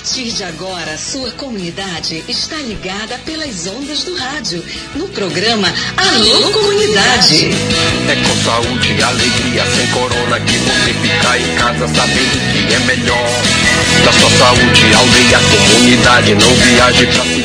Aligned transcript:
partir 0.00 0.32
de 0.32 0.44
agora, 0.44 0.96
sua 0.96 1.30
comunidade 1.32 2.24
está 2.26 2.56
ligada 2.56 3.18
pelas 3.18 3.66
ondas 3.66 4.02
do 4.02 4.16
rádio, 4.16 4.64
no 4.94 5.06
programa 5.08 5.68
Alô 5.94 6.50
Comunidade. 6.52 7.50
É 8.08 8.16
com 8.16 8.34
saúde 8.42 8.94
e 8.94 9.02
alegria, 9.02 9.62
sem 9.66 9.86
corona, 9.88 10.40
que 10.40 10.56
você 10.56 10.94
fica 10.94 11.38
em 11.38 11.54
casa 11.54 11.86
sabendo 11.88 12.40
que 12.50 12.74
é 12.74 12.78
melhor. 12.78 13.28
Da 14.02 14.12
sua 14.12 14.30
saúde, 14.30 14.94
aldeia, 14.94 15.38
comunidade, 15.68 16.34
não 16.34 16.54
viaje 16.54 17.06
pra 17.06 17.39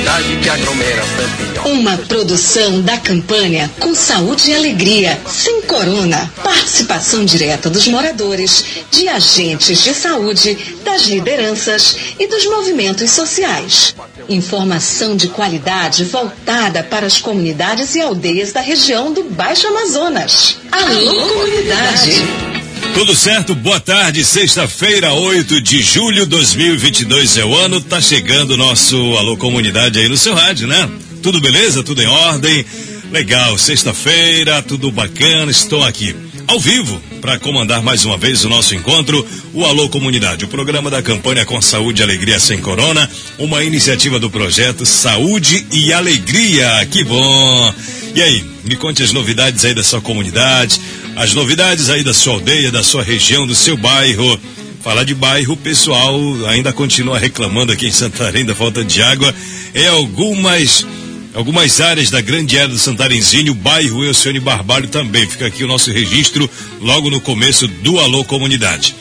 que 0.46 0.50
aglomeração 0.50 1.28
pior. 1.38 1.68
Uma 1.68 1.98
produção 1.98 2.80
da 2.82 3.00
campanha 3.00 3.72
Com 3.80 3.96
Saúde 3.96 4.52
e 4.52 4.54
Alegria, 4.54 5.20
sem 5.28 5.64
corona. 5.64 6.32
Participação 6.44 7.26
direta 7.26 7.68
dos 7.68 7.88
moradores, 7.88 8.64
de 8.92 9.08
agentes 9.08 9.84
de 9.84 9.92
saúde, 9.92 10.56
das 10.84 11.08
lideranças 11.08 11.96
e 12.20 12.28
dos 12.28 12.46
movimentos 12.46 13.10
sociais. 13.10 13.96
Informação 14.30 15.16
de 15.16 15.30
qualidade 15.30 16.06
voltada 16.06 16.84
para 16.84 17.08
as 17.08 17.18
comunidades 17.18 17.96
e 17.96 18.02
aldeias 18.02 18.54
da 18.54 18.62
região 18.62 19.12
do 19.12 19.24
Baixo 19.24 19.66
Amazonas. 19.66 20.58
Alô, 20.72 21.28
comunidade! 21.28 22.55
Tudo 22.96 23.14
certo? 23.14 23.54
Boa 23.54 23.78
tarde, 23.78 24.24
sexta-feira, 24.24 25.14
8 25.14 25.60
de 25.60 25.82
julho 25.82 26.24
de 26.24 26.28
2022 26.28 27.38
é 27.38 27.44
o 27.44 27.54
ano, 27.54 27.82
tá 27.82 28.00
chegando 28.00 28.52
o 28.52 28.58
nosso 28.58 28.96
Alô 29.18 29.36
Comunidade 29.36 30.00
aí 30.00 30.08
no 30.08 30.16
seu 30.16 30.34
rádio, 30.34 30.66
né? 30.66 30.90
Tudo 31.22 31.42
beleza? 31.42 31.84
Tudo 31.84 32.02
em 32.02 32.08
ordem? 32.08 32.66
Legal, 33.12 33.58
sexta-feira, 33.58 34.62
tudo 34.62 34.90
bacana, 34.94 35.52
estou 35.52 35.84
aqui 35.84 36.16
ao 36.48 36.58
vivo 36.58 37.02
para 37.20 37.38
comandar 37.38 37.82
mais 37.82 38.06
uma 38.06 38.18
vez 38.18 38.46
o 38.46 38.50
nosso 38.50 38.74
encontro, 38.74 39.28
o 39.54 39.66
Alô 39.66 39.90
Comunidade, 39.90 40.46
o 40.46 40.48
programa 40.48 40.90
da 40.90 41.02
campanha 41.02 41.46
Com 41.46 41.62
Saúde 41.62 42.02
e 42.02 42.04
Alegria 42.04 42.40
Sem 42.40 42.62
Corona, 42.62 43.10
uma 43.38 43.62
iniciativa 43.62 44.20
do 44.20 44.30
projeto 44.30 44.86
Saúde 44.86 45.68
e 45.70 45.92
Alegria. 45.92 46.88
Que 46.90 47.04
bom! 47.04 47.74
E 48.16 48.22
aí, 48.22 48.46
me 48.64 48.78
conte 48.78 49.04
as 49.04 49.12
novidades 49.12 49.66
aí 49.66 49.74
da 49.74 49.84
sua 49.84 50.00
comunidade, 50.00 50.80
as 51.18 51.34
novidades 51.34 51.90
aí 51.90 52.02
da 52.02 52.14
sua 52.14 52.36
aldeia, 52.36 52.72
da 52.72 52.82
sua 52.82 53.04
região, 53.04 53.46
do 53.46 53.54
seu 53.54 53.76
bairro. 53.76 54.40
Falar 54.82 55.04
de 55.04 55.14
bairro, 55.14 55.52
o 55.52 55.58
pessoal 55.58 56.18
ainda 56.48 56.72
continua 56.72 57.20
reclamando 57.20 57.74
aqui 57.74 57.88
em 57.88 57.92
Santarém 57.92 58.46
da 58.46 58.56
falta 58.56 58.86
de 58.86 59.02
água. 59.02 59.36
É 59.74 59.88
algumas 59.88 60.88
algumas 61.34 61.82
áreas 61.82 62.10
da 62.10 62.22
grande 62.22 62.58
área 62.58 62.70
do 62.70 62.80
Santarenzinho, 62.80 63.54
bairro 63.54 64.06
Elcione 64.06 64.40
Barbalho 64.40 64.88
também. 64.88 65.28
Fica 65.28 65.48
aqui 65.48 65.66
o 65.66 65.68
nosso 65.68 65.92
registro 65.92 66.50
logo 66.80 67.10
no 67.10 67.20
começo 67.20 67.68
do 67.68 68.00
Alô 68.00 68.24
Comunidade. 68.24 68.96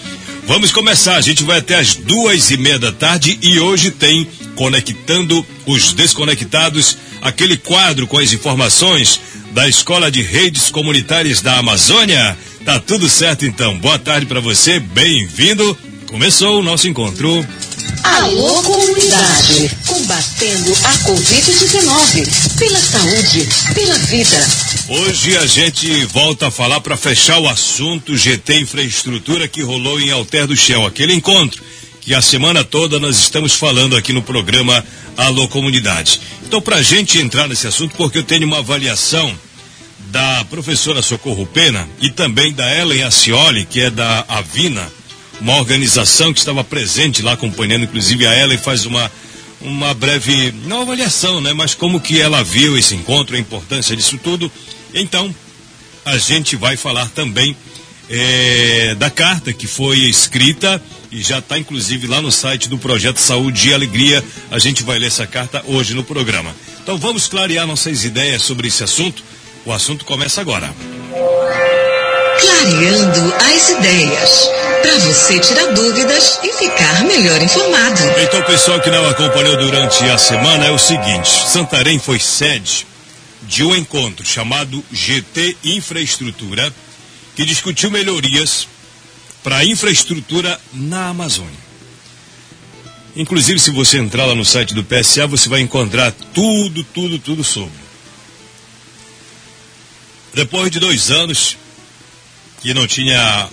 Vamos 0.44 0.72
começar, 0.72 1.16
a 1.16 1.20
gente 1.20 1.44
vai 1.44 1.60
até 1.60 1.76
as 1.76 1.94
duas 1.94 2.50
e 2.50 2.56
meia 2.56 2.80
da 2.80 2.90
tarde 2.90 3.38
e 3.40 3.60
hoje 3.60 3.92
tem 3.92 4.26
Conectando 4.54 5.44
os 5.66 5.92
Desconectados, 5.92 6.96
aquele 7.20 7.56
quadro 7.56 8.06
com 8.06 8.18
as 8.18 8.32
informações 8.32 9.20
da 9.52 9.68
Escola 9.68 10.10
de 10.10 10.22
Redes 10.22 10.70
Comunitárias 10.70 11.40
da 11.40 11.58
Amazônia. 11.58 12.36
Tá 12.64 12.80
tudo 12.80 13.08
certo 13.08 13.44
então. 13.44 13.78
Boa 13.78 13.98
tarde 13.98 14.26
para 14.26 14.40
você, 14.40 14.80
bem-vindo. 14.80 15.76
Começou 16.08 16.60
o 16.60 16.62
nosso 16.62 16.88
encontro. 16.88 17.46
Alô, 18.02 18.62
comunidade! 18.62 19.70
Combatendo 19.86 20.72
a 20.84 20.92
Covid-19. 20.98 22.58
Pela 22.58 22.78
saúde, 22.78 23.48
pela 23.74 23.98
vida. 23.98 24.46
Hoje 24.88 25.36
a 25.36 25.46
gente 25.46 26.04
volta 26.06 26.48
a 26.48 26.50
falar 26.50 26.80
para 26.80 26.96
fechar 26.96 27.38
o 27.38 27.48
assunto 27.48 28.16
GT 28.16 28.60
Infraestrutura 28.60 29.48
que 29.48 29.62
rolou 29.62 30.00
em 30.00 30.10
Alter 30.10 30.46
do 30.46 30.54
Shell, 30.54 30.86
aquele 30.86 31.14
encontro 31.14 31.62
que 32.04 32.14
a 32.14 32.20
semana 32.20 32.62
toda 32.62 33.00
nós 33.00 33.18
estamos 33.18 33.54
falando 33.54 33.96
aqui 33.96 34.12
no 34.12 34.20
programa 34.20 34.84
Alô 35.16 35.48
Comunidade. 35.48 36.20
Então, 36.42 36.60
para 36.60 36.76
a 36.76 36.82
gente 36.82 37.18
entrar 37.18 37.48
nesse 37.48 37.66
assunto, 37.66 37.96
porque 37.96 38.18
eu 38.18 38.22
tenho 38.22 38.46
uma 38.46 38.58
avaliação 38.58 39.34
da 40.10 40.44
professora 40.44 41.00
Socorro 41.00 41.46
Pena 41.46 41.88
e 42.02 42.10
também 42.10 42.52
da 42.52 42.78
Ellen 42.78 43.04
Acioli, 43.04 43.64
que 43.64 43.80
é 43.80 43.88
da 43.88 44.22
Avina, 44.28 44.86
uma 45.40 45.56
organização 45.56 46.30
que 46.30 46.38
estava 46.38 46.62
presente 46.62 47.22
lá 47.22 47.32
acompanhando, 47.32 47.84
inclusive 47.84 48.26
a 48.26 48.38
Ellen 48.38 48.58
faz 48.58 48.84
uma 48.84 49.10
uma 49.62 49.94
breve, 49.94 50.52
não 50.66 50.82
avaliação, 50.82 51.40
né, 51.40 51.54
mas 51.54 51.72
como 51.72 51.98
que 51.98 52.20
ela 52.20 52.44
viu 52.44 52.76
esse 52.76 52.94
encontro, 52.94 53.34
a 53.34 53.38
importância 53.38 53.96
disso 53.96 54.18
tudo. 54.22 54.52
Então, 54.92 55.34
a 56.04 56.18
gente 56.18 56.54
vai 56.54 56.76
falar 56.76 57.08
também 57.08 57.56
é, 58.10 58.94
da 58.96 59.08
carta 59.08 59.54
que 59.54 59.66
foi 59.66 60.00
escrita 60.00 60.82
e 61.14 61.22
já 61.22 61.38
está 61.38 61.56
inclusive 61.56 62.08
lá 62.08 62.20
no 62.20 62.32
site 62.32 62.68
do 62.68 62.76
Projeto 62.76 63.18
Saúde 63.18 63.68
e 63.68 63.72
Alegria. 63.72 64.22
A 64.50 64.58
gente 64.58 64.82
vai 64.82 64.98
ler 64.98 65.06
essa 65.06 65.24
carta 65.24 65.62
hoje 65.64 65.94
no 65.94 66.02
programa. 66.02 66.52
Então 66.82 66.98
vamos 66.98 67.28
clarear 67.28 67.68
nossas 67.68 68.04
ideias 68.04 68.42
sobre 68.42 68.66
esse 68.66 68.82
assunto. 68.82 69.22
O 69.64 69.72
assunto 69.72 70.04
começa 70.04 70.40
agora. 70.40 70.74
Clareando 72.40 73.34
as 73.36 73.70
ideias. 73.70 74.50
Para 74.82 74.98
você 74.98 75.38
tirar 75.38 75.66
dúvidas 75.72 76.40
e 76.42 76.52
ficar 76.52 77.04
melhor 77.04 77.40
informado. 77.40 78.00
Então, 78.20 78.42
pessoal 78.42 78.80
que 78.80 78.90
não 78.90 79.08
acompanhou 79.08 79.56
durante 79.56 80.04
a 80.04 80.18
semana, 80.18 80.66
é 80.66 80.70
o 80.72 80.78
seguinte: 80.78 81.48
Santarém 81.48 81.98
foi 81.98 82.18
sede 82.18 82.86
de 83.42 83.62
um 83.62 83.74
encontro 83.74 84.26
chamado 84.26 84.84
GT 84.92 85.56
Infraestrutura, 85.64 86.74
que 87.36 87.46
discutiu 87.46 87.90
melhorias 87.90 88.66
para 89.44 89.58
a 89.58 89.64
infraestrutura 89.64 90.58
na 90.72 91.08
Amazônia. 91.08 91.52
Inclusive, 93.14 93.60
se 93.60 93.70
você 93.70 93.98
entrar 93.98 94.24
lá 94.24 94.34
no 94.34 94.44
site 94.44 94.74
do 94.74 94.82
PSA, 94.82 95.26
você 95.26 95.48
vai 95.48 95.60
encontrar 95.60 96.10
tudo, 96.32 96.82
tudo, 96.82 97.18
tudo 97.18 97.44
sobre. 97.44 97.84
Depois 100.32 100.70
de 100.70 100.80
dois 100.80 101.10
anos 101.10 101.56
que 102.60 102.74
não 102.74 102.86
tinha 102.86 103.48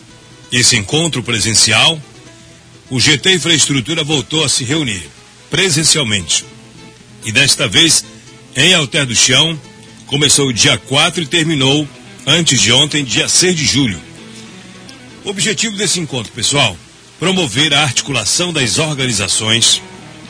esse 0.52 0.78
encontro 0.78 1.22
presencial, 1.22 2.02
o 2.90 3.00
GT 3.00 3.34
Infraestrutura 3.34 4.04
voltou 4.04 4.44
a 4.44 4.50
se 4.50 4.64
reunir 4.64 5.08
presencialmente. 5.50 6.46
E 7.26 7.32
desta 7.32 7.68
vez 7.68 8.04
em 8.56 8.74
Alter 8.74 9.06
do 9.06 9.16
Chão, 9.16 9.60
começou 10.08 10.52
dia 10.52 10.78
4 10.78 11.24
e 11.24 11.28
terminou 11.28 11.88
antes 12.26 12.60
de 12.60 12.72
ontem, 12.72 13.04
dia 13.04 13.28
6 13.28 13.56
de 13.56 13.66
julho. 13.66 14.11
Objetivo 15.24 15.78
desse 15.78 16.00
encontro, 16.00 16.32
pessoal, 16.32 16.76
promover 17.20 17.74
a 17.76 17.84
articulação 17.84 18.52
das 18.52 18.80
organizações 18.80 19.80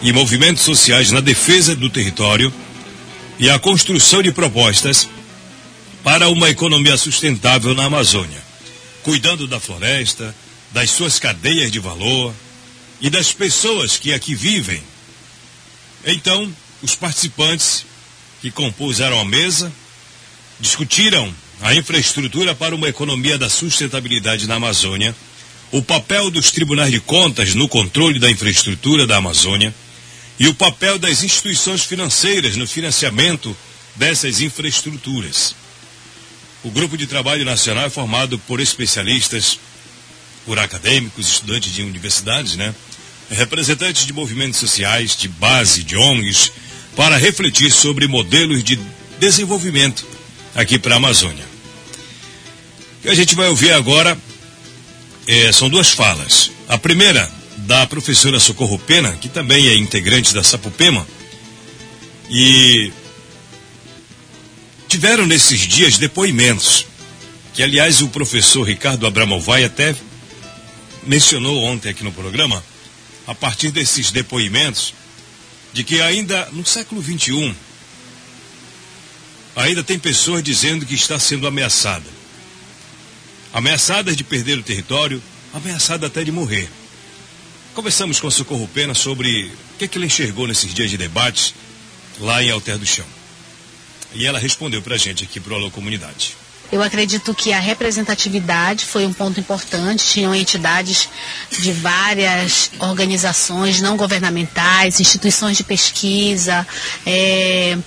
e 0.02 0.12
movimentos 0.12 0.64
sociais 0.64 1.12
na 1.12 1.22
defesa 1.22 1.74
do 1.74 1.90
território 1.90 2.54
e 3.40 3.50
a 3.50 3.58
construção 3.58 4.22
de 4.22 4.34
propostas 4.34 5.08
para 6.04 6.28
uma 6.28 6.50
economia 6.50 6.98
sustentável 6.98 7.74
na 7.74 7.86
Amazônia, 7.86 8.42
cuidando 9.02 9.48
da 9.48 9.62
floresta, 9.62 10.36
das 10.72 10.92
suas 10.92 11.18
cadeias 11.18 11.72
de 11.72 11.80
valor 11.80 12.34
e 13.00 13.10
das 13.10 13.32
pessoas 13.32 13.96
que 13.96 14.14
aqui 14.14 14.36
vivem. 14.36 14.84
Então, 16.06 16.54
os 16.82 16.96
participantes 16.96 17.86
que 18.42 18.52
compuseram 18.52 19.22
a 19.22 19.26
mesa 19.26 19.72
discutiram 20.60 21.34
a 21.62 21.76
infraestrutura 21.76 22.56
para 22.56 22.76
uma 22.76 22.90
economia 22.90 23.38
da 23.38 23.50
sustentabilidade 23.50 24.48
na 24.48 24.56
Amazônia, 24.56 25.16
o 25.72 25.82
papel 25.82 26.32
dos 26.32 26.52
tribunais 26.52 26.92
de 26.92 27.00
contas 27.00 27.54
no 27.54 27.68
controle 27.68 28.20
da 28.20 28.30
infraestrutura 28.30 29.06
da 29.06 29.18
Amazônia 29.18 29.74
e 30.40 30.48
o 30.48 30.56
papel 30.56 30.98
das 30.98 31.24
instituições 31.24 31.84
financeiras 31.84 32.58
no 32.58 32.68
financiamento 32.68 33.56
dessas 33.96 34.42
infraestruturas. 34.42 35.56
O 36.64 36.72
grupo 36.72 36.98
de 36.98 37.06
trabalho 37.06 37.46
nacional 37.46 37.86
é 37.86 37.90
formado 37.90 38.40
por 38.40 38.60
especialistas, 38.60 39.60
por 40.46 40.58
acadêmicos, 40.58 41.28
estudantes 41.28 41.72
de 41.72 41.84
universidades, 41.84 42.56
né? 42.56 42.74
representantes 43.30 44.06
de 44.06 44.14
movimentos 44.14 44.60
sociais, 44.60 45.16
de 45.16 45.28
base, 45.28 45.84
de 45.84 45.96
ONGs, 45.96 46.52
para 46.96 47.18
refletir 47.18 47.72
sobre 47.72 48.08
modelos 48.08 48.64
de 48.64 48.80
desenvolvimento 49.20 50.06
aqui 50.56 50.78
para 50.78 50.96
a 50.96 50.98
Amazônia. 50.98 51.51
Que 53.02 53.10
a 53.10 53.16
gente 53.16 53.34
vai 53.34 53.48
ouvir 53.48 53.72
agora 53.72 54.18
é, 55.28 55.52
são 55.52 55.70
duas 55.70 55.92
falas. 55.92 56.52
A 56.68 56.78
primeira, 56.78 57.30
da 57.58 57.86
professora 57.88 58.40
Socorro 58.40 58.78
Pena, 58.78 59.14
que 59.14 59.30
também 59.30 59.68
é 59.68 59.76
integrante 59.76 60.34
da 60.34 60.44
Sapupema, 60.44 61.08
e 62.30 62.92
tiveram 64.88 65.26
nesses 65.26 65.62
dias 65.62 65.98
depoimentos, 65.98 66.86
que 67.54 67.64
aliás 67.64 68.02
o 68.02 68.10
professor 68.10 68.64
Ricardo 68.64 69.06
Abramovai 69.08 69.64
até 69.64 69.96
mencionou 71.04 71.64
ontem 71.64 71.90
aqui 71.90 72.04
no 72.04 72.12
programa, 72.12 72.64
a 73.26 73.34
partir 73.34 73.72
desses 73.72 74.12
depoimentos, 74.12 74.94
de 75.74 75.84
que 75.84 76.02
ainda 76.02 76.48
no 76.52 76.66
século 76.66 77.02
XXI, 77.02 77.56
ainda 79.56 79.84
tem 79.84 79.98
pessoas 79.98 80.44
dizendo 80.44 80.86
que 80.86 80.94
está 80.94 81.18
sendo 81.20 81.48
ameaçada. 81.48 82.21
Ameaçadas 83.54 84.16
de 84.16 84.24
perder 84.24 84.58
o 84.58 84.64
território, 84.64 85.22
ameaçada 85.54 86.08
até 86.08 86.24
de 86.24 86.32
morrer. 86.32 86.70
Conversamos 87.74 88.20
com 88.20 88.28
a 88.28 88.32
Socorro 88.32 88.68
Pena 88.68 88.94
sobre 88.94 89.46
o 89.46 89.78
que, 89.78 89.86
é 89.86 89.88
que 89.88 89.98
ele 89.98 90.06
enxergou 90.06 90.48
nesses 90.48 90.74
dias 90.74 90.90
de 90.90 90.98
debate 90.98 91.56
lá 92.20 92.44
em 92.44 92.50
Alter 92.50 92.78
do 92.78 92.86
Chão. 92.86 93.06
E 94.14 94.26
ela 94.26 94.40
respondeu 94.40 94.82
para 94.82 94.96
a 94.96 94.98
gente 94.98 95.24
aqui 95.24 95.40
para 95.40 95.54
o 95.54 95.56
Alô 95.56 95.72
Comunidade. 95.72 96.36
Eu 96.72 96.82
acredito 96.82 97.34
que 97.34 97.52
a 97.52 97.60
representatividade 97.60 98.86
foi 98.86 99.06
um 99.06 99.12
ponto 99.12 99.38
importante. 99.38 100.06
Tinham 100.06 100.34
entidades 100.34 101.10
de 101.50 101.74
várias 101.74 102.72
organizações 102.80 103.82
não 103.82 103.98
governamentais, 103.98 105.02
instituições 105.02 105.58
de 105.58 105.66
pesquisa, 105.66 106.66
é, 107.06 107.78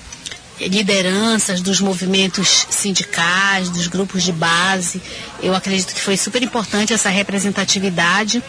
lideranças 0.61 1.61
dos 1.61 1.81
movimentos 1.81 2.67
sindicais, 2.71 3.69
dos 3.71 3.87
grupos 3.87 4.23
de 4.23 4.33
base. 4.33 5.01
Eu 5.43 5.55
acredito 5.55 5.95
que 5.95 6.01
foi 6.01 6.17
super 6.17 6.43
importante 6.43 6.93
essa 6.93 7.09
representatividade 7.09 8.43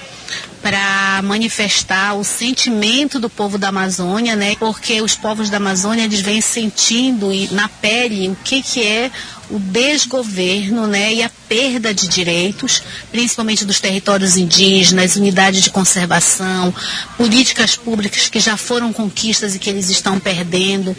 para 0.62 1.22
manifestar 1.24 2.16
o 2.16 2.24
sentimento 2.24 3.20
do 3.20 3.30
povo 3.30 3.58
da 3.58 3.70
Amazônia, 3.70 4.36
né? 4.36 4.56
Porque 4.60 5.02
os 5.02 5.16
povos 5.16 5.50
da 5.50 5.58
Amazônia 5.58 6.04
eles 6.04 6.22
vêm 6.22 6.42
sentindo 6.42 7.30
na 7.52 7.70
pele 7.70 8.30
o 8.30 8.38
que 8.44 8.62
que 8.62 8.84
é 8.84 9.12
o 9.50 9.60
desgoverno 9.60 10.88
né, 10.88 11.14
e 11.14 11.24
a 11.24 11.30
perda 11.48 11.94
de 11.94 12.08
direitos, 12.08 12.82
principalmente 13.12 13.64
dos 13.64 13.80
territórios 13.80 14.38
indígenas, 14.38 15.16
unidade 15.16 15.62
de 15.62 15.70
conservação, 15.70 16.74
políticas 17.18 17.76
públicas 17.76 18.28
que 18.28 18.40
já 18.40 18.58
foram 18.58 18.92
conquistas 18.92 19.56
e 19.56 19.60
que 19.60 19.70
eles 19.70 19.90
estão 19.90 20.20
perdendo. 20.20 20.96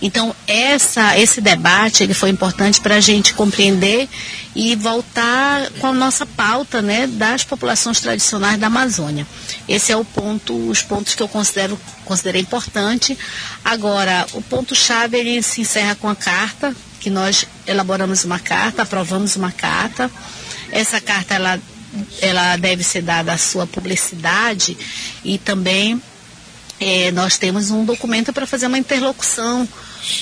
Então, 0.00 0.34
essa, 0.46 1.18
esse 1.18 1.40
debate 1.40 2.02
ele 2.02 2.14
foi 2.14 2.30
importante 2.30 2.80
para 2.80 2.96
a 2.96 3.00
gente 3.00 3.34
compreender 3.34 4.08
e 4.54 4.74
voltar 4.74 5.70
com 5.78 5.88
a 5.88 5.92
nossa 5.92 6.24
pauta 6.24 6.80
né, 6.80 7.06
das 7.06 7.44
populações 7.44 8.00
tradicionais 8.00 8.58
da 8.58 8.69
Amazônia. 8.70 9.26
Esse 9.68 9.92
é 9.92 9.96
o 9.96 10.04
ponto, 10.04 10.54
os 10.70 10.80
pontos 10.82 11.14
que 11.14 11.22
eu 11.22 11.28
considero 11.28 11.78
considerei 12.04 12.40
importante. 12.40 13.18
Agora, 13.64 14.26
o 14.32 14.40
ponto-chave 14.40 15.18
ele 15.18 15.42
se 15.42 15.60
encerra 15.60 15.94
com 15.94 16.08
a 16.08 16.16
carta 16.16 16.74
que 17.00 17.10
nós 17.10 17.46
elaboramos 17.66 18.24
uma 18.24 18.38
carta, 18.38 18.82
aprovamos 18.82 19.34
uma 19.34 19.50
carta. 19.50 20.10
Essa 20.70 21.00
carta 21.00 21.34
ela, 21.34 21.58
ela 22.20 22.56
deve 22.56 22.84
ser 22.84 23.02
dada 23.02 23.32
a 23.32 23.38
sua 23.38 23.66
publicidade 23.66 24.76
e 25.24 25.38
também 25.38 26.00
é, 26.80 27.10
nós 27.10 27.36
temos 27.36 27.70
um 27.70 27.84
documento 27.84 28.32
para 28.32 28.46
fazer 28.46 28.66
uma 28.66 28.78
interlocução 28.78 29.68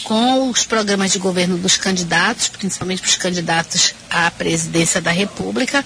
com 0.03 0.51
os 0.51 0.65
programas 0.65 1.13
de 1.13 1.19
governo 1.19 1.57
dos 1.57 1.77
candidatos, 1.77 2.49
principalmente 2.49 3.03
os 3.05 3.17
candidatos 3.17 3.95
à 4.11 4.29
presidência 4.31 5.01
da 5.01 5.13
República, 5.13 5.85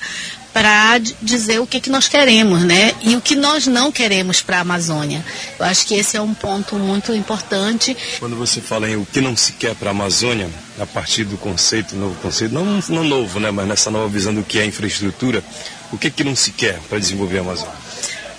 para 0.52 0.98
dizer 1.20 1.60
o 1.60 1.66
que, 1.66 1.80
que 1.80 1.90
nós 1.90 2.08
queremos, 2.08 2.62
né? 2.62 2.94
E 3.02 3.16
o 3.16 3.20
que 3.20 3.34
nós 3.34 3.66
não 3.66 3.90
queremos 3.90 4.42
para 4.42 4.58
a 4.58 4.60
Amazônia. 4.60 5.24
Eu 5.58 5.64
acho 5.66 5.86
que 5.86 5.94
esse 5.94 6.16
é 6.16 6.20
um 6.20 6.34
ponto 6.34 6.76
muito 6.76 7.12
importante. 7.14 7.96
Quando 8.18 8.36
você 8.36 8.60
fala 8.60 8.88
em 8.88 8.96
o 8.96 9.06
que 9.06 9.20
não 9.20 9.36
se 9.36 9.52
quer 9.52 9.74
para 9.74 9.90
a 9.90 9.92
Amazônia, 9.92 10.48
a 10.78 10.86
partir 10.86 11.24
do 11.24 11.36
conceito, 11.38 11.96
novo 11.96 12.14
conceito, 12.16 12.54
não, 12.54 12.82
não 12.88 13.04
novo, 13.04 13.40
né? 13.40 13.50
Mas 13.50 13.66
nessa 13.66 13.90
nova 13.90 14.08
visão 14.08 14.34
do 14.34 14.42
que 14.42 14.58
é 14.58 14.64
infraestrutura, 14.64 15.42
o 15.90 15.98
que, 15.98 16.10
que 16.10 16.24
não 16.24 16.36
se 16.36 16.52
quer 16.52 16.78
para 16.88 16.98
desenvolver 16.98 17.38
a 17.38 17.40
Amazônia? 17.42 17.74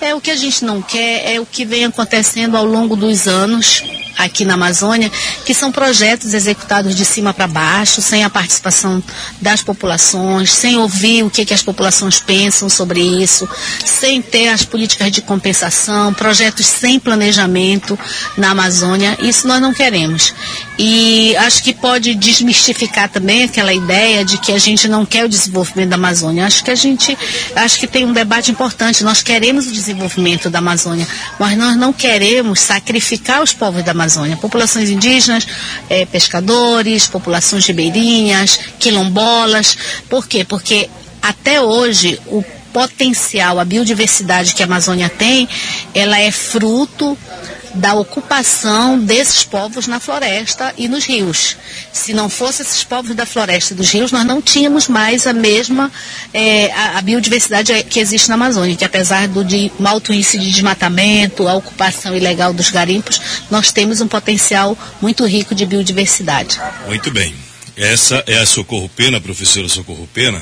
É 0.04 0.14
o 0.14 0.20
que 0.20 0.32
a 0.32 0.36
gente 0.36 0.66
não 0.66 0.82
quer, 0.82 1.34
é 1.34 1.40
o 1.40 1.46
que 1.46 1.64
vem 1.64 1.86
acontecendo 1.86 2.58
ao 2.58 2.66
longo 2.66 2.94
dos 2.94 3.26
anos 3.26 3.82
aqui 4.18 4.46
na 4.46 4.54
Amazônia, 4.54 5.12
que 5.46 5.54
são 5.54 5.72
projetos 5.72 6.34
executados 6.34 6.96
de 6.96 7.06
cima 7.06 7.34
para 7.34 7.48
baixo, 7.48 8.02
sem 8.02 8.24
a 8.24 8.30
participação 8.30 9.02
das 9.42 9.62
populações, 9.62 10.52
sem 10.52 10.78
ouvir 10.78 11.24
o 11.24 11.30
que, 11.30 11.46
que 11.46 11.54
as 11.54 11.64
populações 11.64 12.20
pensam 12.20 12.70
sobre 12.70 13.02
isso, 13.02 13.48
sem 13.84 14.22
ter 14.22 14.50
as 14.50 14.64
políticas 14.64 15.12
de 15.12 15.22
compensação, 15.22 16.14
projetos 16.14 16.66
sem 16.66 17.00
planejamento 17.00 17.98
na 18.38 18.52
Amazônia. 18.52 19.18
Isso 19.20 19.48
nós 19.48 19.62
não 19.62 19.74
queremos. 19.74 20.34
E 20.78 21.36
acho 21.38 21.64
que 21.64 21.74
pode 21.74 22.14
desmistificar 22.16 23.10
também 23.10 23.44
aquela 23.44 23.74
ideia 23.74 24.24
de 24.24 24.38
que 24.38 24.52
a 24.52 24.60
gente 24.60 24.88
não 24.88 25.06
quer 25.06 25.26
o 25.26 25.30
desenvolvimento 25.30 25.90
da 25.90 25.96
Amazônia. 25.96 26.46
Acho 26.46 26.64
que 26.64 26.72
a 26.72 26.76
gente, 26.76 27.18
acho 27.56 27.80
que 27.80 27.88
tem 27.88 28.06
um 28.06 28.14
debate 28.14 28.52
importante. 28.52 29.04
Nós 29.04 29.22
queremos 29.22 29.68
o 29.68 29.72
desenvolvimento 29.72 29.93
da 30.50 30.60
Amazônia, 30.60 31.08
mas 31.40 31.58
nós 31.58 31.76
não 31.76 31.92
queremos 31.92 32.60
sacrificar 32.60 33.42
os 33.42 33.54
povos 33.54 33.84
da 33.84 33.92
Amazônia 33.92 34.04
Amazônia. 34.14 34.38
Populações 34.38 34.90
indígenas, 34.90 35.48
é, 35.90 36.06
pescadores, 36.06 37.08
populações 37.08 37.66
ribeirinhas, 37.66 38.60
quilombolas. 38.80 39.78
Por 40.10 40.28
quê? 40.28 40.44
Porque 40.44 40.90
até 41.22 41.62
hoje 41.62 42.20
o 42.28 42.44
potencial, 42.72 43.60
a 43.60 43.66
biodiversidade 43.66 44.54
que 44.54 44.64
a 44.64 44.66
Amazônia 44.66 45.10
tem, 45.10 45.48
ela 45.94 46.20
é 46.20 46.32
fruto 46.32 47.18
da 47.74 47.94
ocupação 47.96 49.00
desses 49.00 49.44
povos 49.44 49.88
na 49.88 50.00
floresta 50.00 50.74
e 50.78 50.88
nos 50.88 51.06
rios. 51.06 51.58
Se 51.92 52.14
não 52.14 52.30
fossem 52.30 52.66
esses 52.66 52.84
povos 52.84 53.16
da 53.16 53.26
floresta 53.26 53.74
e 53.74 53.78
dos 53.78 53.90
rios, 53.90 54.12
nós 54.12 54.26
não 54.26 54.42
tínhamos 54.42 54.88
mais 54.88 55.26
a 55.26 55.34
mesma 55.34 55.92
é, 56.34 56.72
a, 56.72 57.00
a, 57.00 57.02
biodiversidade 57.02 57.84
que 57.86 58.00
existe 58.00 58.30
na 58.30 58.36
Amazônia, 58.36 58.76
que 58.76 58.86
apesar 58.86 59.28
do 59.28 59.44
de 59.44 59.72
alto 59.84 60.14
índice 60.14 60.38
de 60.38 60.52
desmatamento, 60.52 61.48
a 61.48 61.54
ocupação 61.56 62.16
ilegal 62.16 62.54
dos 62.54 62.70
garimpos, 62.70 63.20
nós 63.50 63.72
temos 63.72 64.02
um 64.02 64.08
potencial 64.08 64.78
muito 65.02 65.26
rico 65.26 65.56
de 65.56 65.66
biodiversidade. 65.66 66.60
Muito 66.88 67.12
bem. 67.12 67.34
Essa 67.76 68.24
é 68.28 68.38
a 68.38 68.46
Socorro 68.46 68.88
Pena, 68.90 69.20
professora 69.20 69.68
Socorro 69.68 70.08
Pena. 70.14 70.42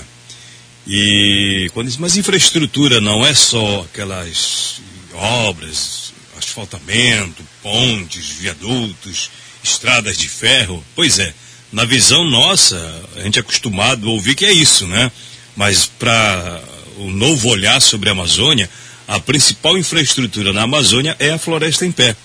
E 0.86 1.70
quando 1.74 1.88
diz, 1.88 1.98
mas 1.98 2.18
infraestrutura 2.18 3.00
não 3.00 3.26
é 3.26 3.34
só 3.34 3.82
aquelas 3.82 4.82
obras, 5.14 6.01
asfaltamento, 6.48 7.44
pontes, 7.62 8.30
viadutos, 8.30 9.30
estradas 9.64 10.18
de 10.18 10.28
ferro. 10.28 10.84
Pois 10.96 11.20
é, 11.20 11.34
na 11.72 11.86
visão 11.86 12.30
nossa, 12.30 12.78
a 13.16 13.22
gente 13.22 13.38
é 13.38 13.42
acostumado 13.42 14.08
a 14.08 14.12
ouvir 14.12 14.36
que 14.36 14.46
é 14.46 14.52
isso, 14.52 14.88
né? 14.88 15.12
Mas 15.56 15.86
para 15.86 16.62
o 16.98 17.10
novo 17.10 17.50
olhar 17.50 17.82
sobre 17.82 18.10
a 18.10 18.12
Amazônia, 18.12 18.70
a 19.08 19.20
principal 19.20 19.78
infraestrutura 19.78 20.54
na 20.54 20.64
Amazônia 20.64 21.16
é 21.20 21.32
a 21.32 21.38
floresta 21.38 21.86
em 21.86 21.92
pé. 21.92 22.16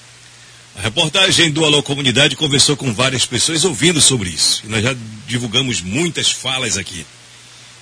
A 0.77 0.83
reportagem 0.83 1.51
do 1.51 1.65
Alô 1.65 1.83
Comunidade 1.83 2.37
conversou 2.37 2.77
com 2.77 2.93
várias 2.93 3.25
pessoas 3.25 3.65
ouvindo 3.65 4.01
sobre 4.01 4.29
isso. 4.29 4.63
E 4.65 4.69
nós 4.69 4.83
já 4.83 4.95
divulgamos 5.27 5.81
muitas 5.81 6.31
falas 6.31 6.77
aqui. 6.77 7.07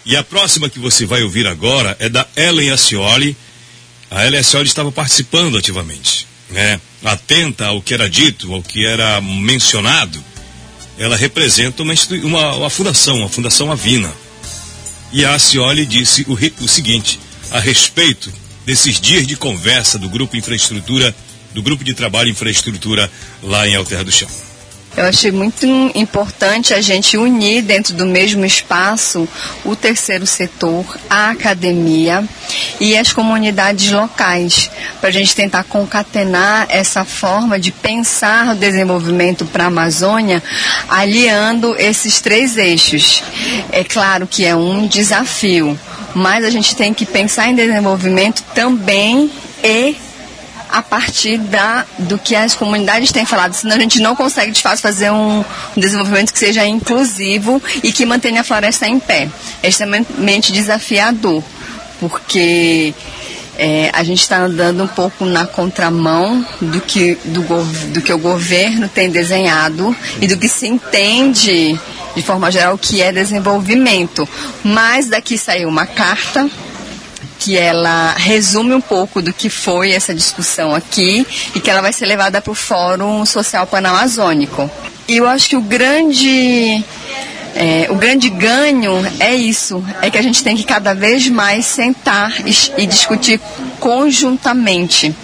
E 0.07 0.17
a 0.17 0.23
próxima 0.23 0.69
que 0.69 0.79
você 0.79 1.05
vai 1.05 1.23
ouvir 1.23 1.47
agora 1.47 1.97
é 1.99 2.09
da 2.09 2.27
Ellen 2.37 2.71
Ascioli, 2.71 3.37
a 4.15 4.23
LSO 4.29 4.63
estava 4.63 4.93
participando 4.93 5.59
ativamente, 5.59 6.25
né? 6.49 6.81
atenta 7.05 7.67
ao 7.67 7.83
que 7.83 7.93
era 7.93 8.09
dito, 8.09 8.55
ao 8.55 8.63
que 8.63 8.87
era 8.87 9.21
mencionado. 9.21 10.23
Ela 10.97 11.17
representa 11.17 11.83
uma, 11.83 11.93
uma, 12.23 12.55
uma 12.55 12.71
fundação, 12.71 13.25
a 13.25 13.29
Fundação 13.29 13.73
Avina. 13.73 14.13
E 15.13 15.25
a 15.25 15.37
Cioli 15.37 15.85
disse 15.85 16.25
o, 16.29 16.35
o 16.65 16.69
seguinte 16.69 17.19
a 17.51 17.59
respeito 17.59 18.33
desses 18.65 19.01
dias 19.01 19.27
de 19.27 19.35
conversa 19.35 19.99
do 19.99 20.09
Grupo 20.09 20.37
Infraestrutura, 20.37 21.13
do 21.53 21.61
Grupo 21.61 21.83
de 21.83 21.93
Trabalho 21.93 22.31
Infraestrutura 22.31 23.11
lá 23.43 23.67
em 23.67 23.75
Alter 23.75 24.05
do 24.05 24.13
Chão. 24.13 24.29
Eu 24.97 25.07
achei 25.07 25.33
muito 25.33 25.67
importante 25.95 26.73
a 26.73 26.81
gente 26.81 27.17
unir 27.17 27.63
dentro 27.63 27.95
do 27.95 28.07
mesmo 28.07 28.45
espaço 28.45 29.29
o 29.65 29.75
terceiro 29.75 30.25
setor, 30.25 30.85
a 31.11 31.31
academia 31.31 32.23
e 32.79 32.97
as 32.97 33.13
comunidades 33.13 33.91
locais, 33.91 34.71
para 35.01 35.09
a 35.09 35.13
gente 35.13 35.35
tentar 35.35 35.65
concatenar 35.65 36.67
essa 36.69 37.05
forma 37.05 37.59
de 37.59 37.73
pensar 37.73 38.55
o 38.55 38.59
desenvolvimento 38.59 39.45
para 39.45 39.65
a 39.65 39.67
Amazônia, 39.67 40.41
aliando 40.89 41.75
esses 41.77 42.21
três 42.21 42.57
eixos. 42.57 43.25
É 43.73 43.83
claro 43.83 44.29
que 44.29 44.45
é 44.45 44.55
um 44.55 44.87
desafio, 44.87 45.77
mas 46.15 46.45
a 46.45 46.51
gente 46.51 46.77
tem 46.77 46.95
que 46.95 47.05
pensar 47.05 47.49
em 47.49 47.55
desenvolvimento 47.57 48.45
também 48.55 49.29
e 49.63 49.97
a 50.75 50.83
partir 50.83 51.39
da, 51.39 51.87
do 52.01 52.19
que 52.19 52.35
as 52.35 52.53
comunidades 52.53 53.13
têm 53.13 53.25
falado, 53.25 53.55
senão 53.55 53.77
a 53.77 53.79
gente 53.79 54.01
não 54.01 54.17
consegue 54.17 54.51
de 54.51 54.61
fato 54.61 54.81
fazer 54.81 55.09
um, 55.13 55.45
desenvolvimento 55.77 56.33
que 56.33 56.39
seja 56.39 56.67
inclusivo 56.67 57.63
e 57.81 57.93
que 57.93 58.05
mantenha 58.05 58.41
a 58.41 58.45
floresta 58.45 58.85
em 58.89 58.99
pé. 58.99 59.29
É 59.63 59.69
extremamente 59.69 60.51
desafiador, 60.51 61.45
porque 62.01 62.93
é, 63.57 63.89
a 63.93 64.03
gente 64.03 64.21
está 64.21 64.39
andando 64.39 64.83
um 64.83 64.89
pouco 64.89 65.25
na 65.25 65.47
contramão 65.47 66.45
do 66.61 66.81
que, 66.81 67.17
do, 67.25 67.43
do 67.93 68.01
que 68.03 68.13
o 68.13 68.19
governo 68.19 68.89
tem 68.89 69.11
desenhado 69.11 69.95
e 70.21 70.27
do 70.27 70.37
que 70.37 70.49
se 70.49 70.67
entende 70.67 71.79
de 72.17 72.23
forma 72.23 72.51
geral 72.51 72.77
que 72.77 73.01
é 73.01 73.13
desenvolvimento. 73.13 74.29
Mas 74.65 75.07
daqui 75.07 75.39
saiu 75.39 75.69
uma 75.69 75.87
carta 75.87 76.51
que 77.45 77.59
ela 77.59 78.15
resume 78.17 78.73
um 78.73 78.81
pouco 78.81 79.21
do 79.21 79.31
que 79.35 79.51
foi 79.51 79.93
essa 79.93 80.15
discussão 80.15 80.75
aqui 80.75 81.27
e 81.55 81.61
que 81.61 81.71
ela 81.71 81.83
vai 81.83 81.93
ser 81.93 82.07
levada 82.07 82.41
para 82.41 82.51
o 82.51 82.55
Fórum 82.55 83.27
Social 83.27 83.67
Panamazônico. 83.67 84.71
E 85.07 85.19
eu 85.19 85.29
acho 85.29 85.51
que 85.51 85.57
o 85.57 85.61
grande 85.61 86.83
É, 87.57 87.87
o 87.89 87.95
grande 87.95 88.29
ganho 88.31 88.95
é 89.21 89.33
isso, 89.33 89.85
é 90.03 90.11
que 90.11 90.19
a 90.19 90.23
gente 90.23 90.43
tem 90.43 90.57
que 90.57 90.65
cada 90.65 90.93
vez 90.93 91.29
mais 91.29 91.65
sentar 91.67 92.33
e, 92.45 92.83
e 92.83 92.87
discutir 92.87 93.41
conjuntamente 93.79 95.15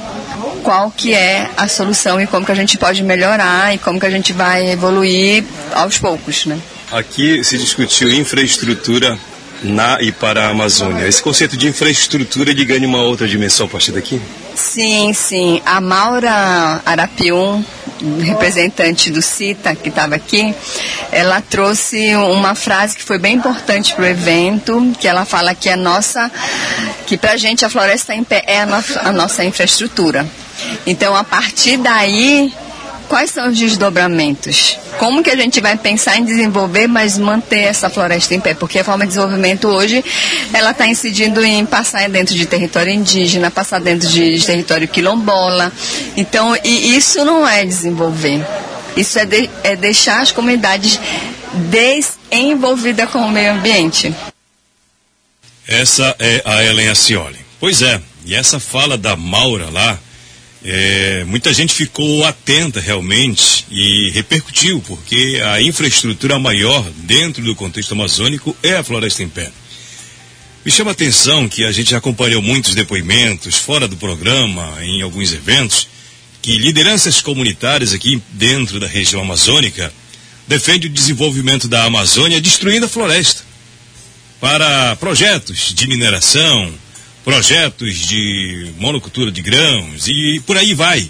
qual 0.63 0.93
que 0.97 1.13
é 1.13 1.51
a 1.57 1.67
solução 1.67 2.21
e 2.21 2.29
como 2.29 2.47
que 2.47 2.53
a 2.53 2.55
gente 2.55 2.79
pode 2.79 3.03
melhorar 3.03 3.75
e 3.75 3.79
como 3.79 3.99
que 3.99 4.07
a 4.07 4.11
gente 4.11 4.33
vai 4.33 4.71
evoluir 4.71 5.43
aos 5.75 5.99
poucos, 5.99 6.47
né? 6.47 6.57
Aqui 6.93 7.43
se 7.43 7.59
discutiu 7.59 8.09
infraestrutura 8.13 9.19
na 9.63 10.01
e 10.01 10.11
para 10.13 10.47
a 10.47 10.51
Amazônia. 10.51 11.07
Esse 11.07 11.23
conceito 11.23 11.57
de 11.57 11.69
infraestrutura 11.69 12.51
ele 12.51 12.65
ganha 12.65 12.87
uma 12.87 13.03
outra 13.03 13.29
dimensão 13.29 13.67
a 13.67 13.69
partir 13.69 13.93
daqui? 13.93 14.21
Sim, 14.55 15.13
sim. 15.13 15.63
A 15.65 15.81
Maura 15.81 16.81
Arapium, 16.85 17.65
representante 18.21 19.11
do 19.11 19.21
CITA, 19.21 19.75
que 19.75 19.89
estava 19.89 20.15
aqui, 20.15 20.55
ela 21.13 21.41
trouxe 21.41 22.15
uma 22.17 22.55
frase 22.55 22.97
que 22.97 23.03
foi 23.03 23.19
bem 23.19 23.37
importante 23.37 23.95
para 23.95 24.05
o 24.05 24.07
evento, 24.07 24.93
que 24.99 25.07
ela 25.07 25.25
fala 25.25 25.55
que 25.55 25.69
a 25.69 25.77
nossa, 25.77 26.31
que 27.07 27.17
para 27.17 27.33
a 27.33 27.37
gente 27.37 27.65
a 27.65 27.71
floresta 27.71 28.15
é 28.15 28.61
a 28.61 29.13
nossa 29.13 29.45
infraestrutura. 29.45 30.27
Então, 30.87 31.15
a 31.15 31.25
partir 31.25 31.77
daí, 31.79 32.53
quais 33.09 33.31
são 33.31 33.49
os 33.49 33.59
desdobramentos? 33.59 34.79
Como 35.01 35.23
que 35.23 35.31
a 35.31 35.37
gente 35.37 35.63
vai 35.63 35.79
pensar 35.79 36.19
em 36.19 36.25
desenvolver, 36.27 36.87
mas 36.87 37.17
manter 37.17 37.61
essa 37.61 37.89
floresta 37.89 38.35
em 38.35 38.41
pé? 38.41 38.53
Porque 38.53 38.81
a 38.81 38.85
forma 38.85 39.05
de 39.05 39.09
desenvolvimento 39.09 39.67
hoje, 39.67 40.05
ela 40.53 40.73
está 40.73 40.87
incidindo 40.87 41.43
em 41.43 41.65
passar 41.65 42.07
dentro 42.11 42.35
de 42.35 42.45
território 42.45 42.93
indígena, 42.93 43.51
passar 43.51 43.81
dentro 43.81 44.07
de 44.07 44.45
território 44.45 44.87
quilombola. 44.87 45.73
Então, 46.19 46.55
e 46.63 46.95
isso 46.95 47.25
não 47.25 47.49
é 47.49 47.65
desenvolver. 47.65 48.47
Isso 48.95 49.19
é, 49.19 49.25
de, 49.25 49.49
é 49.65 49.75
deixar 49.75 50.21
as 50.21 50.33
comunidades 50.33 51.01
desenvolvidas 51.71 53.09
com 53.09 53.21
o 53.21 53.31
meio 53.31 53.53
ambiente. 53.53 54.15
Essa 55.67 56.15
é 56.19 56.43
a 56.45 56.63
Ellen 56.63 56.91
Acioli. 56.91 57.39
Pois 57.59 57.81
é, 57.81 58.03
e 58.27 58.35
essa 58.35 58.61
fala 58.61 58.99
da 58.99 59.17
Maura 59.17 59.71
lá, 59.71 59.99
é, 60.65 61.25
muita 61.25 61.55
gente 61.55 61.73
ficou 61.73 62.25
atenta 62.25 62.81
realmente 62.81 63.65
e 63.71 64.11
repercutiu, 64.11 64.83
porque 64.87 65.41
a 65.45 65.63
infraestrutura 65.63 66.39
maior 66.39 66.85
dentro 66.99 67.43
do 67.43 67.55
contexto 67.55 67.93
amazônico 67.93 68.55
é 68.63 68.77
a 68.77 68.85
floresta 68.85 69.23
em 69.23 69.29
pé. 69.29 69.51
Me 70.65 70.71
chama 70.71 70.91
a 70.91 70.93
atenção 70.93 71.49
que 71.49 71.65
a 71.65 71.73
gente 71.73 71.95
acompanhou 71.95 72.43
muitos 72.43 72.75
depoimentos 72.75 73.57
fora 73.57 73.89
do 73.89 73.97
programa, 73.97 74.77
em 74.83 75.01
alguns 75.01 75.33
eventos, 75.33 75.89
que 76.43 76.59
lideranças 76.59 77.23
comunitárias 77.23 77.95
aqui 77.95 78.23
dentro 78.33 78.79
da 78.79 78.87
região 78.87 79.23
amazônica 79.23 79.93
defendem 80.47 80.91
o 80.91 80.93
desenvolvimento 80.93 81.69
da 81.69 81.85
Amazônia 81.85 82.41
destruindo 82.41 82.87
a 82.87 82.89
floresta 82.89 83.43
para 84.41 84.97
projetos 84.97 85.73
de 85.75 85.87
mineração, 85.87 86.75
projetos 87.31 87.95
de 88.09 88.73
monocultura 88.77 89.31
de 89.31 89.41
grãos 89.41 90.09
e 90.09 90.43
por 90.45 90.57
aí 90.57 90.75
vai. 90.75 91.09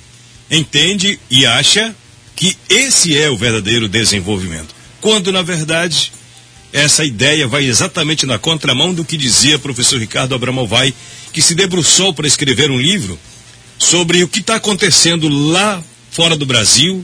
Entende 0.51 1.19
e 1.31 1.47
acha 1.47 1.97
que 2.37 2.55
esse 2.69 3.17
é 3.17 3.31
o 3.31 3.39
verdadeiro 3.39 3.89
desenvolvimento. 3.89 4.75
Quando, 5.01 5.33
na 5.33 5.41
verdade, 5.41 6.13
essa 6.75 7.07
ideia 7.07 7.49
vai 7.49 7.65
exatamente 7.65 8.27
na 8.27 8.39
contramão 8.39 8.93
do 8.93 9.03
que 9.03 9.17
dizia 9.17 9.59
professor 9.59 9.99
Ricardo 9.99 10.35
Abramovay, 10.35 10.93
que 11.33 11.41
se 11.41 11.55
debruçou 11.55 12.13
para 12.13 12.27
escrever 12.27 12.71
um 12.71 12.79
livro 12.79 13.19
sobre 13.79 14.23
o 14.23 14.29
que 14.29 14.41
está 14.41 14.57
acontecendo 14.57 15.27
lá 15.27 15.83
fora 16.11 16.37
do 16.37 16.45
Brasil, 16.45 17.03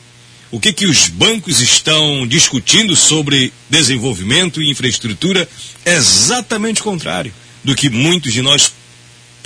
o 0.50 0.60
que, 0.60 0.74
que 0.74 0.84
os 0.84 1.08
bancos 1.08 1.62
estão 1.62 2.26
discutindo 2.26 2.94
sobre 2.94 3.50
desenvolvimento 3.70 4.60
e 4.60 4.70
infraestrutura, 4.70 5.48
é 5.86 5.94
exatamente 5.94 6.82
o 6.82 6.84
contrário 6.84 7.32
do 7.64 7.74
que 7.74 7.88
muitos 7.88 8.34
de 8.34 8.42
nós 8.42 8.70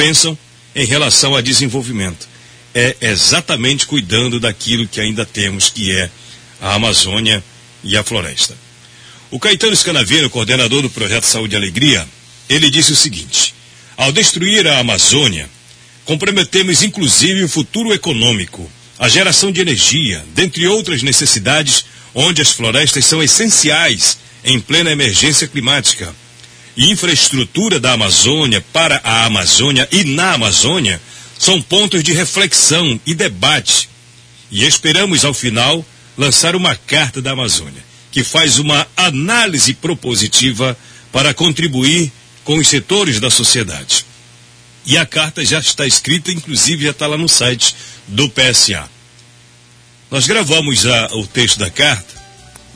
pensam 0.00 0.36
em 0.74 0.86
relação 0.86 1.36
a 1.36 1.42
desenvolvimento. 1.42 2.26
É 2.74 2.96
exatamente 3.02 3.86
cuidando 3.86 4.40
daquilo 4.40 4.88
que 4.88 4.98
ainda 4.98 5.26
temos, 5.26 5.68
que 5.68 5.94
é 5.94 6.10
a 6.58 6.72
Amazônia 6.72 7.44
e 7.84 7.98
a 7.98 8.02
floresta. 8.02 8.56
O 9.30 9.38
Caetano 9.38 9.76
Scanaveiro, 9.76 10.30
coordenador 10.30 10.80
do 10.80 10.88
projeto 10.88 11.24
Saúde 11.24 11.54
e 11.54 11.58
Alegria, 11.58 12.08
ele 12.48 12.70
disse 12.70 12.92
o 12.92 12.96
seguinte: 12.96 13.54
ao 13.94 14.10
destruir 14.10 14.66
a 14.66 14.78
Amazônia, 14.78 15.50
comprometemos 16.06 16.82
inclusive 16.82 17.44
o 17.44 17.48
futuro 17.48 17.92
econômico, 17.92 18.70
a 18.98 19.06
geração 19.06 19.52
de 19.52 19.60
energia, 19.60 20.24
dentre 20.34 20.66
outras 20.66 21.02
necessidades, 21.02 21.84
onde 22.14 22.40
as 22.40 22.50
florestas 22.50 23.04
são 23.04 23.22
essenciais 23.22 24.16
em 24.42 24.58
plena 24.58 24.90
emergência 24.90 25.46
climática 25.46 26.14
infraestrutura 26.76 27.78
da 27.78 27.92
Amazônia 27.92 28.64
para 28.72 29.00
a 29.02 29.24
Amazônia 29.24 29.88
e 29.90 30.04
na 30.04 30.32
Amazônia 30.32 31.00
são 31.38 31.60
pontos 31.60 32.02
de 32.02 32.12
reflexão 32.12 33.00
e 33.06 33.14
debate. 33.14 33.88
E 34.50 34.64
esperamos, 34.64 35.24
ao 35.24 35.32
final, 35.32 35.84
lançar 36.16 36.54
uma 36.54 36.76
carta 36.76 37.22
da 37.22 37.32
Amazônia, 37.32 37.82
que 38.10 38.22
faz 38.22 38.58
uma 38.58 38.86
análise 38.96 39.74
propositiva 39.74 40.76
para 41.12 41.32
contribuir 41.32 42.12
com 42.44 42.56
os 42.56 42.68
setores 42.68 43.20
da 43.20 43.30
sociedade. 43.30 44.04
E 44.84 44.98
a 44.98 45.06
carta 45.06 45.44
já 45.44 45.58
está 45.58 45.86
escrita, 45.86 46.30
inclusive 46.30 46.84
já 46.84 46.90
está 46.90 47.06
lá 47.06 47.16
no 47.16 47.28
site 47.28 47.74
do 48.08 48.28
PSA. 48.28 48.88
Nós 50.10 50.26
gravamos 50.26 50.86
a, 50.86 51.06
o 51.14 51.26
texto 51.26 51.58
da 51.58 51.70
carta, 51.70 52.14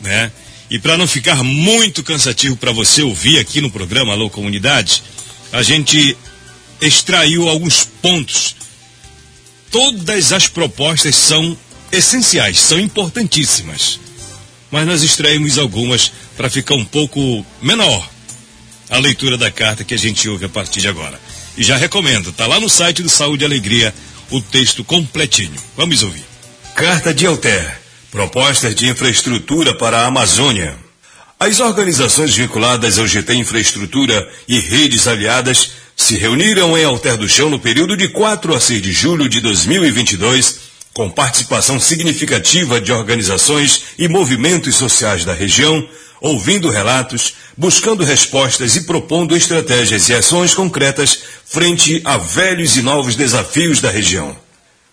né? 0.01 0.31
E 0.71 0.78
para 0.78 0.97
não 0.97 1.06
ficar 1.06 1.42
muito 1.42 2.02
cansativo 2.02 2.56
para 2.56 2.73
você 2.73 3.02
ouvir 3.02 3.38
aqui 3.38 3.61
no 3.61 3.71
programa 3.71 4.12
Alô 4.12 4.30
Comunidade, 4.30 5.02
a 5.52 5.62
gente 5.62 6.16
extraiu 6.80 7.49
alguns 7.49 7.85
pontos. 7.85 8.56
Todas 9.71 10.33
as 10.33 10.49
propostas 10.49 11.14
são 11.14 11.56
essenciais, 11.92 12.59
são 12.61 12.80
importantíssimas. 12.80 14.00
Mas 14.71 14.87
nós 14.87 15.02
extraímos 15.02 15.59
algumas 15.59 16.11
para 16.37 16.50
ficar 16.50 16.75
um 16.75 16.85
pouco 16.85 17.44
menor 17.62 18.09
a 18.90 18.99
leitura 18.99 19.37
da 19.37 19.50
carta 19.50 19.85
que 19.85 19.94
a 19.94 19.99
gente 19.99 20.28
ouve 20.28 20.47
a 20.47 20.49
partir 20.49 20.80
de 20.80 20.88
agora. 20.88 21.21
E 21.56 21.62
já 21.62 21.76
recomendo, 21.76 22.33
tá 22.33 22.47
lá 22.47 22.59
no 22.59 22.68
site 22.68 23.02
do 23.02 23.09
Saúde 23.09 23.44
e 23.44 23.47
Alegria 23.47 23.94
o 24.30 24.40
texto 24.40 24.83
completinho. 24.83 25.54
Vamos 25.76 26.02
ouvir. 26.02 26.25
Carta 26.75 27.14
de 27.14 27.26
Alter 27.26 27.84
Propostas 28.14 28.76
de 28.76 28.87
infraestrutura 28.87 29.75
para 29.75 29.99
a 29.99 30.06
Amazônia. 30.06 30.76
As 31.37 31.59
organizações 31.59 32.33
vinculadas 32.33 32.97
ao 32.97 33.09
GT 33.09 33.35
Infraestrutura 33.35 34.30
e 34.47 34.61
redes 34.61 35.09
aliadas 35.09 35.73
se 35.97 36.16
reuniram 36.16 36.78
em 36.78 36.85
Alter 36.85 37.16
do 37.16 37.28
Chão 37.28 37.50
no 37.50 37.59
período 37.59 37.97
de 37.97 38.06
4 38.06 38.54
a 38.54 38.61
6 38.61 38.80
de 38.80 38.92
julho 38.92 39.28
de 39.28 39.40
2022, 39.40 40.61
com 40.92 41.11
participação 41.11 41.80
significativa 41.80 42.80
de 42.80 42.92
organizações 42.92 43.83
e 43.99 44.06
movimentos 44.06 44.76
sociais 44.76 45.25
da 45.25 45.35
região, 45.35 45.85
ouvindo 46.21 46.71
relatos, 46.71 47.35
buscando 47.56 48.04
respostas 48.04 48.76
e 48.76 48.83
propondo 48.83 49.37
estratégias 49.37 50.09
e 50.09 50.14
ações 50.14 50.54
concretas 50.54 51.18
frente 51.44 52.00
a 52.04 52.16
velhos 52.16 52.76
e 52.76 52.83
novos 52.83 53.16
desafios 53.16 53.80
da 53.80 53.90
região. 53.90 54.44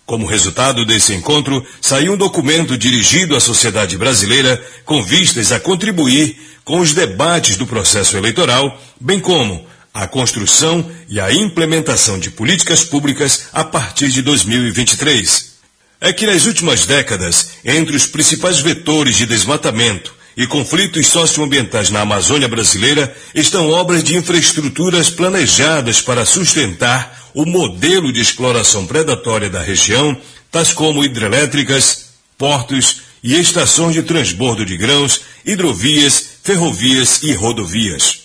Como 0.04 0.26
resultado 0.26 0.84
desse 0.84 1.14
encontro, 1.14 1.64
saiu 1.80 2.14
um 2.14 2.16
documento 2.16 2.76
dirigido 2.76 3.36
à 3.36 3.40
sociedade 3.40 3.96
brasileira 3.96 4.62
com 4.84 5.02
vistas 5.02 5.52
a 5.52 5.60
contribuir 5.60 6.36
com 6.64 6.80
os 6.80 6.92
debates 6.92 7.56
do 7.56 7.66
processo 7.66 8.16
eleitoral, 8.16 8.80
bem 9.00 9.20
como 9.20 9.66
a 9.94 10.06
construção 10.06 10.90
e 11.08 11.20
a 11.20 11.32
implementação 11.32 12.18
de 12.18 12.30
políticas 12.30 12.82
públicas 12.82 13.48
a 13.52 13.62
partir 13.62 14.08
de 14.08 14.22
2023. 14.22 15.52
É 16.00 16.12
que 16.12 16.26
nas 16.26 16.46
últimas 16.46 16.84
décadas, 16.84 17.50
entre 17.64 17.94
os 17.94 18.06
principais 18.06 18.58
vetores 18.58 19.16
de 19.16 19.26
desmatamento 19.26 20.14
e 20.36 20.46
conflitos 20.46 21.06
socioambientais 21.08 21.90
na 21.90 22.00
Amazônia 22.00 22.48
brasileira 22.48 23.14
estão 23.34 23.70
obras 23.70 24.02
de 24.02 24.16
infraestruturas 24.16 25.10
planejadas 25.10 26.00
para 26.00 26.24
sustentar 26.24 27.30
o 27.34 27.44
modelo 27.44 28.12
de 28.12 28.20
exploração 28.20 28.86
predatória 28.86 29.48
da 29.48 29.60
região, 29.60 30.16
tais 30.50 30.72
como 30.72 31.04
hidrelétricas, 31.04 32.10
portos 32.36 33.02
e 33.22 33.38
estações 33.38 33.94
de 33.94 34.02
transbordo 34.02 34.64
de 34.64 34.76
grãos, 34.76 35.20
hidrovias, 35.44 36.24
ferrovias 36.42 37.22
e 37.22 37.32
rodovias. 37.32 38.22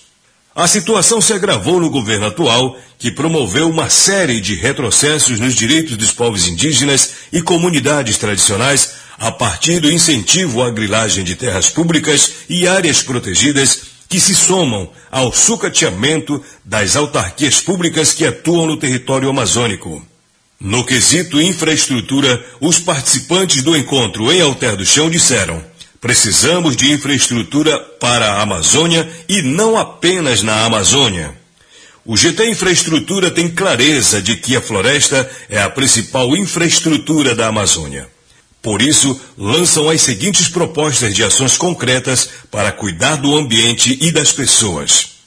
A 0.56 0.68
situação 0.68 1.22
se 1.22 1.34
agravou 1.34 1.80
no 1.80 1.90
governo 1.90 2.26
atual, 2.26 2.76
que 2.98 3.12
promoveu 3.12 3.70
uma 3.70 3.90
série 3.90 4.42
de 4.42 4.56
retrocessos 4.56 5.40
nos 5.40 5.54
direitos 5.54 5.96
dos 5.96 6.12
povos 6.12 6.48
indígenas 6.48 7.12
e 7.32 7.44
comunidades 7.44 8.18
tradicionais 8.18 9.07
a 9.18 9.32
partir 9.32 9.80
do 9.80 9.92
incentivo 9.92 10.62
à 10.62 10.70
grilagem 10.70 11.24
de 11.24 11.36
terras 11.36 11.70
públicas 11.70 12.32
e 12.50 12.68
áreas 12.68 13.02
protegidas 13.02 13.82
que 14.08 14.20
se 14.20 14.36
somam 14.36 14.90
ao 15.12 15.34
sucateamento 15.34 16.44
das 16.64 16.96
autarquias 16.96 17.60
públicas 17.60 18.14
que 18.14 18.26
atuam 18.26 18.66
no 18.68 18.78
território 18.78 19.30
amazônico. 19.30 20.06
No 20.60 20.84
quesito 20.86 21.42
infraestrutura, 21.42 22.44
os 22.60 22.80
participantes 22.80 23.62
do 23.62 23.76
encontro 23.76 24.32
em 24.32 24.42
Alter 24.42 24.76
do 24.76 24.86
Chão 24.86 25.10
disseram: 25.10 25.64
Precisamos 26.00 26.76
de 26.76 26.92
infraestrutura 26.92 27.78
para 28.00 28.34
a 28.34 28.42
Amazônia 28.42 29.08
e 29.28 29.42
não 29.42 29.78
apenas 29.78 30.42
na 30.42 30.66
Amazônia. 30.66 31.36
O 32.06 32.16
GT 32.16 32.50
Infraestrutura 32.50 33.30
tem 33.30 33.50
clareza 33.50 34.22
de 34.22 34.38
que 34.38 34.56
a 34.56 34.62
floresta 34.62 35.30
é 35.50 35.62
a 35.62 35.70
principal 35.70 36.36
infraestrutura 36.38 37.36
da 37.36 37.48
Amazônia. 37.48 38.08
Por 38.62 38.82
isso, 38.82 39.20
lançam 39.38 39.90
as 39.90 40.02
seguintes 40.02 40.50
propostas 40.50 41.16
de 41.16 41.24
ações 41.24 41.58
concretas 41.58 42.30
para 42.52 42.72
cuidar 42.72 43.16
do 43.16 43.36
ambiente 43.36 43.98
e 44.02 44.12
das 44.12 44.32
pessoas. 44.32 45.18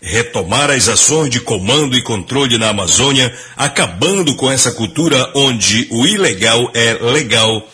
Retomar 0.00 0.70
as 0.70 0.88
ações 0.88 1.30
de 1.30 1.40
comando 1.40 1.96
e 1.96 2.02
controle 2.02 2.56
na 2.56 2.70
Amazônia, 2.70 3.32
acabando 3.56 4.34
com 4.34 4.50
essa 4.50 4.72
cultura 4.72 5.30
onde 5.34 5.86
o 5.90 6.06
ilegal 6.06 6.70
é 6.74 6.94
legal 6.94 7.68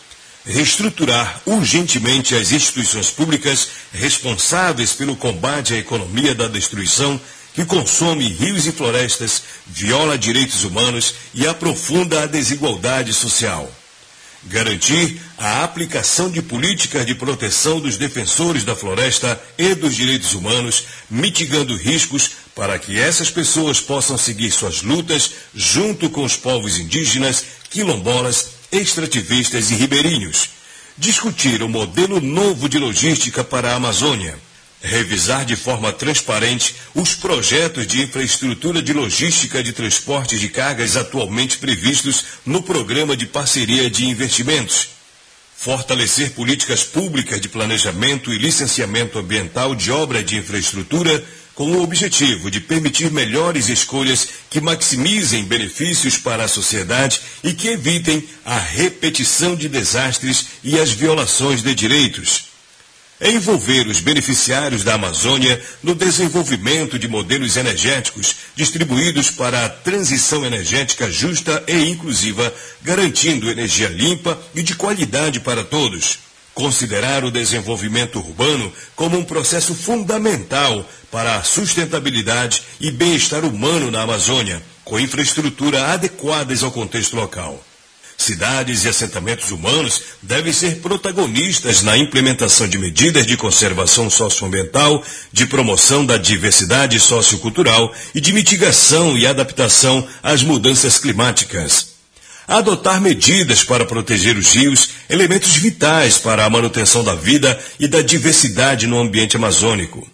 reestruturar 0.47 1.41
urgentemente 1.45 2.35
as 2.35 2.53
instituições 2.53 3.11
públicas 3.11 3.69
responsáveis 3.93 4.93
pelo 4.93 5.17
combate 5.17 5.75
à 5.75 5.79
economia 5.79 6.35
da 6.35 6.47
destruição 6.47 7.21
que 7.53 7.65
consome 7.65 8.29
rios 8.29 8.67
e 8.67 8.73
florestas, 8.73 9.43
viola 9.67 10.19
direitos 10.19 10.63
humanos 10.63 11.15
e 11.35 11.47
aprofunda 11.47 12.23
a 12.23 12.27
desigualdade 12.27 13.13
social. 13.13 13.69
Garantir 14.49 15.21
a 15.37 15.65
aplicação 15.65 16.31
de 16.31 16.41
políticas 16.41 17.05
de 17.05 17.15
proteção 17.15 17.81
dos 17.81 17.97
defensores 17.97 18.65
da 18.65 18.77
floresta 18.77 19.41
e 19.59 19.75
dos 19.75 19.95
direitos 19.97 20.35
humanos, 20.35 20.85
mitigando 21.11 21.77
riscos 21.77 22.31
para 22.55 22.79
que 22.79 22.99
essas 22.99 23.31
pessoas 23.31 23.81
possam 23.81 24.17
seguir 24.17 24.51
suas 24.51 24.83
lutas 24.83 25.33
junto 25.55 26.09
com 26.09 26.25
os 26.25 26.37
povos 26.37 26.79
indígenas, 26.79 27.45
quilombolas 27.71 28.51
extrativistas 28.71 29.71
e 29.71 29.75
ribeirinhos, 29.75 30.51
discutir 30.97 31.63
o 31.63 31.69
modelo 31.69 32.21
novo 32.21 32.69
de 32.69 32.79
logística 32.79 33.43
para 33.43 33.73
a 33.73 33.77
Amazônia, 33.77 34.39
revisar 34.83 35.45
de 35.45 35.57
forma 35.57 35.93
transparente 35.93 36.75
os 36.95 37.15
projetos 37.15 37.87
de 37.87 38.03
infraestrutura 38.03 38.83
de 38.83 38.93
logística 38.93 39.63
de 39.63 39.73
transporte 39.73 40.39
de 40.39 40.49
cargas 40.49 40.97
atualmente 40.97 41.59
previstos 41.59 42.25
no 42.45 42.63
Programa 42.63 43.17
de 43.17 43.27
Parceria 43.27 43.91
de 43.91 44.07
Investimentos, 44.07 44.89
fortalecer 45.57 46.33
políticas 46.33 46.85
públicas 46.85 47.41
de 47.41 47.49
planejamento 47.49 48.33
e 48.33 48.39
licenciamento 48.39 49.19
ambiental 49.19 49.75
de 49.75 49.91
obra 49.91 50.23
de 50.23 50.37
infraestrutura 50.37 51.25
com 51.55 51.73
o 51.73 51.83
objetivo 51.83 52.51
de 52.51 52.61
permitir 52.61 53.11
melhores 53.11 53.69
escolhas 53.69 54.29
que 54.51 54.61
maximizem 54.61 55.45
benefícios 55.45 56.19
para 56.19 56.45
a 56.45 56.49
sociedade 56.49 57.19
e 57.43 57.55
que 57.55 57.69
evitem 57.69 58.23
a 58.45 58.59
repetição 58.59 59.57
de 59.57 59.67
desastres 59.67 60.49
e 60.63 60.79
as 60.79 60.91
violações 60.91 61.63
de 61.63 61.75
direitos. 61.75 62.56
Envolver 63.21 63.87
os 63.87 64.01
beneficiários 64.01 64.85
da 64.85 64.95
Amazônia 64.95 65.61
no 65.83 65.95
desenvolvimento 65.95 66.99
de 66.99 67.09
modelos 67.09 67.57
energéticos 67.57 68.37
distribuídos 68.55 69.31
para 69.31 69.65
a 69.65 69.69
transição 69.71 70.45
energética 70.45 71.11
justa 71.11 71.65
e 71.67 71.89
inclusiva, 71.89 72.53
garantindo 72.83 73.51
energia 73.51 73.89
limpa 73.89 74.39
e 74.55 74.63
de 74.63 74.75
qualidade 74.75 75.41
para 75.41 75.65
todos 75.65 76.27
considerar 76.57 77.23
o 77.23 77.31
desenvolvimento 77.31 78.19
urbano 78.19 78.73
como 78.97 79.19
um 79.19 79.25
processo 79.25 79.75
fundamental 79.75 80.89
para 81.11 81.37
a 81.37 81.43
sustentabilidade 81.43 82.63
e 82.81 82.91
bem-estar 82.91 83.45
humano 83.45 83.91
na 83.91 84.01
Amazônia, 84.01 84.63
com 84.83 84.99
infraestrutura 84.99 85.93
adequadas 85.93 86.63
ao 86.63 86.73
contexto 86.73 87.15
local. 87.15 87.63
Cidades 88.19 88.85
e 88.85 88.89
assentamentos 88.89 89.51
humanos 89.51 90.03
devem 90.23 90.53
ser 90.53 90.77
protagonistas 90.77 91.83
na 91.83 91.97
implementação 91.97 92.67
de 92.67 92.79
medidas 92.79 93.27
de 93.27 93.37
conservação 93.37 94.09
socioambiental, 94.09 95.05
de 95.33 95.47
promoção 95.47 96.05
da 96.05 96.17
diversidade 96.17 96.99
sociocultural 96.99 97.95
e 98.15 98.21
de 98.21 98.33
mitigação 98.33 99.17
e 99.17 99.27
adaptação 99.27 100.07
às 100.23 100.43
mudanças 100.43 100.99
climáticas 100.99 101.97
adotar 102.49 103.01
medidas 103.01 103.65
para 103.65 103.85
proteger 103.85 104.37
os 104.37 104.53
rios, 104.55 104.91
elementos 105.11 105.57
vitais 105.57 106.19
para 106.19 106.45
a 106.45 106.51
manutenção 106.51 107.03
da 107.03 107.15
vida 107.15 107.59
e 107.79 107.89
da 107.89 108.03
diversidade 108.03 108.87
no 108.87 109.01
ambiente 109.01 109.37
amazônico. 109.37 110.09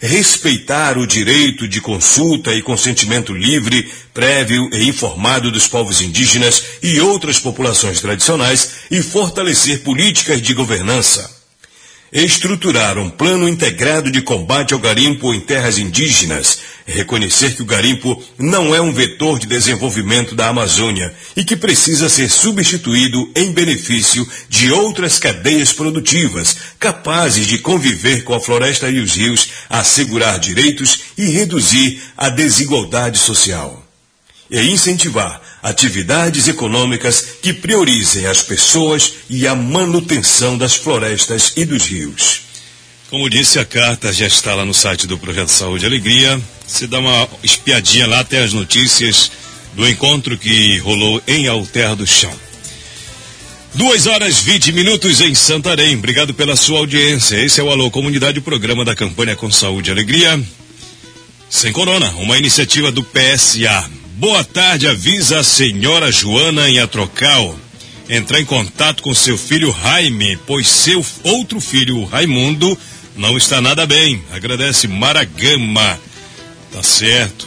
Respeitar 0.00 0.98
o 0.98 1.06
direito 1.06 1.66
de 1.66 1.80
consulta 1.80 2.52
e 2.54 2.62
consentimento 2.62 3.32
livre, 3.32 3.90
prévio 4.12 4.68
e 4.72 4.88
informado 4.88 5.50
dos 5.50 5.66
povos 5.66 6.00
indígenas 6.00 6.62
e 6.82 7.00
outras 7.00 7.38
populações 7.38 8.00
tradicionais 8.00 8.70
e 8.90 9.02
fortalecer 9.02 9.82
políticas 9.82 10.40
de 10.40 10.54
governança 10.54 11.35
estruturar 12.12 12.98
um 12.98 13.10
plano 13.10 13.48
integrado 13.48 14.10
de 14.10 14.22
combate 14.22 14.72
ao 14.72 14.80
garimpo 14.80 15.34
em 15.34 15.40
terras 15.40 15.78
indígenas, 15.78 16.60
reconhecer 16.86 17.54
que 17.54 17.62
o 17.62 17.66
garimpo 17.66 18.22
não 18.38 18.74
é 18.74 18.80
um 18.80 18.92
vetor 18.92 19.38
de 19.38 19.46
desenvolvimento 19.46 20.34
da 20.34 20.48
Amazônia 20.48 21.12
e 21.36 21.44
que 21.44 21.56
precisa 21.56 22.08
ser 22.08 22.30
substituído 22.30 23.30
em 23.34 23.52
benefício 23.52 24.26
de 24.48 24.70
outras 24.70 25.18
cadeias 25.18 25.72
produtivas 25.72 26.56
capazes 26.78 27.46
de 27.46 27.58
conviver 27.58 28.22
com 28.22 28.34
a 28.34 28.40
floresta 28.40 28.88
e 28.88 29.00
os 29.00 29.14
rios, 29.14 29.48
assegurar 29.68 30.38
direitos 30.38 31.00
e 31.18 31.26
reduzir 31.30 32.00
a 32.16 32.28
desigualdade 32.28 33.18
social. 33.18 33.82
E 34.48 34.60
incentivar 34.60 35.42
atividades 35.66 36.46
econômicas 36.46 37.38
que 37.42 37.52
priorizem 37.52 38.24
as 38.26 38.40
pessoas 38.40 39.14
e 39.28 39.48
a 39.48 39.54
manutenção 39.54 40.56
das 40.56 40.76
florestas 40.76 41.54
e 41.56 41.64
dos 41.64 41.86
rios. 41.86 42.42
Como 43.10 43.28
disse, 43.28 43.58
a 43.58 43.64
carta 43.64 44.12
já 44.12 44.28
está 44.28 44.54
lá 44.54 44.64
no 44.64 44.72
site 44.72 45.08
do 45.08 45.18
Projeto 45.18 45.48
Saúde 45.48 45.84
e 45.84 45.88
Alegria. 45.88 46.40
Você 46.64 46.86
dá 46.86 47.00
uma 47.00 47.28
espiadinha 47.42 48.06
lá 48.06 48.20
até 48.20 48.44
as 48.44 48.52
notícias 48.52 49.32
do 49.74 49.88
encontro 49.88 50.38
que 50.38 50.78
rolou 50.78 51.20
em 51.26 51.48
Alter 51.48 51.96
do 51.96 52.06
Chão. 52.06 52.32
Duas 53.74 54.06
horas 54.06 54.38
20 54.38 54.70
minutos 54.70 55.20
em 55.20 55.34
Santarém. 55.34 55.96
Obrigado 55.96 56.32
pela 56.32 56.54
sua 56.54 56.78
audiência. 56.78 57.44
Esse 57.44 57.60
é 57.60 57.64
o 57.64 57.70
Alô 57.70 57.90
Comunidade, 57.90 58.38
o 58.38 58.42
programa 58.42 58.84
da 58.84 58.94
campanha 58.94 59.34
com 59.34 59.50
Saúde 59.50 59.90
e 59.90 59.92
Alegria. 59.92 60.40
Sem 61.50 61.72
Corona, 61.72 62.08
uma 62.12 62.38
iniciativa 62.38 62.92
do 62.92 63.02
PSA. 63.02 63.95
Boa 64.18 64.42
tarde, 64.42 64.88
avisa 64.88 65.40
a 65.40 65.44
senhora 65.44 66.10
Joana 66.10 66.70
em 66.70 66.78
Atrocal. 66.78 67.54
Entrar 68.08 68.40
em 68.40 68.46
contato 68.46 69.02
com 69.02 69.14
seu 69.14 69.36
filho 69.36 69.76
Jaime, 69.78 70.38
pois 70.46 70.66
seu 70.66 71.04
outro 71.22 71.60
filho, 71.60 72.02
Raimundo, 72.04 72.78
não 73.14 73.36
está 73.36 73.60
nada 73.60 73.84
bem. 73.84 74.24
Agradece 74.32 74.88
Maragama. 74.88 76.00
Tá 76.72 76.82
certo. 76.82 77.46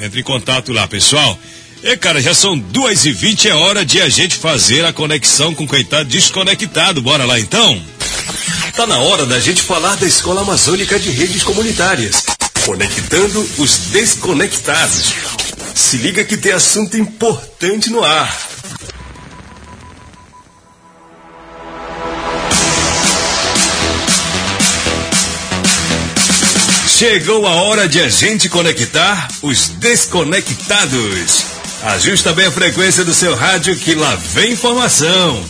Entre 0.00 0.22
em 0.22 0.24
contato 0.24 0.72
lá, 0.72 0.88
pessoal. 0.88 1.38
E 1.84 1.96
cara, 1.96 2.20
já 2.20 2.34
são 2.34 2.58
duas 2.58 3.06
e 3.06 3.12
vinte, 3.12 3.48
é 3.48 3.54
hora 3.54 3.86
de 3.86 4.00
a 4.00 4.08
gente 4.08 4.34
fazer 4.34 4.84
a 4.84 4.92
conexão 4.92 5.54
com 5.54 5.68
quem 5.68 5.84
tá 5.84 6.02
desconectado. 6.02 7.00
Bora 7.00 7.24
lá 7.24 7.38
então? 7.38 7.80
Tá 8.74 8.88
na 8.88 8.98
hora 8.98 9.24
da 9.24 9.38
gente 9.38 9.62
falar 9.62 9.94
da 9.94 10.06
Escola 10.08 10.40
Amazônica 10.40 10.98
de 10.98 11.10
Redes 11.10 11.44
Comunitárias. 11.44 12.26
Conectando 12.64 13.48
os 13.56 13.76
desconectados. 13.92 15.14
Se 15.76 15.98
liga 15.98 16.24
que 16.24 16.38
tem 16.38 16.52
assunto 16.52 16.96
importante 16.96 17.90
no 17.90 18.02
ar. 18.02 18.34
Chegou 26.88 27.46
a 27.46 27.56
hora 27.56 27.86
de 27.86 28.00
a 28.00 28.08
gente 28.08 28.48
conectar 28.48 29.28
os 29.42 29.68
desconectados. 29.68 31.44
Ajusta 31.82 32.32
bem 32.32 32.46
a 32.46 32.50
frequência 32.50 33.04
do 33.04 33.12
seu 33.12 33.36
rádio 33.36 33.76
que 33.76 33.94
lá 33.94 34.14
vem 34.14 34.52
informação. 34.52 35.44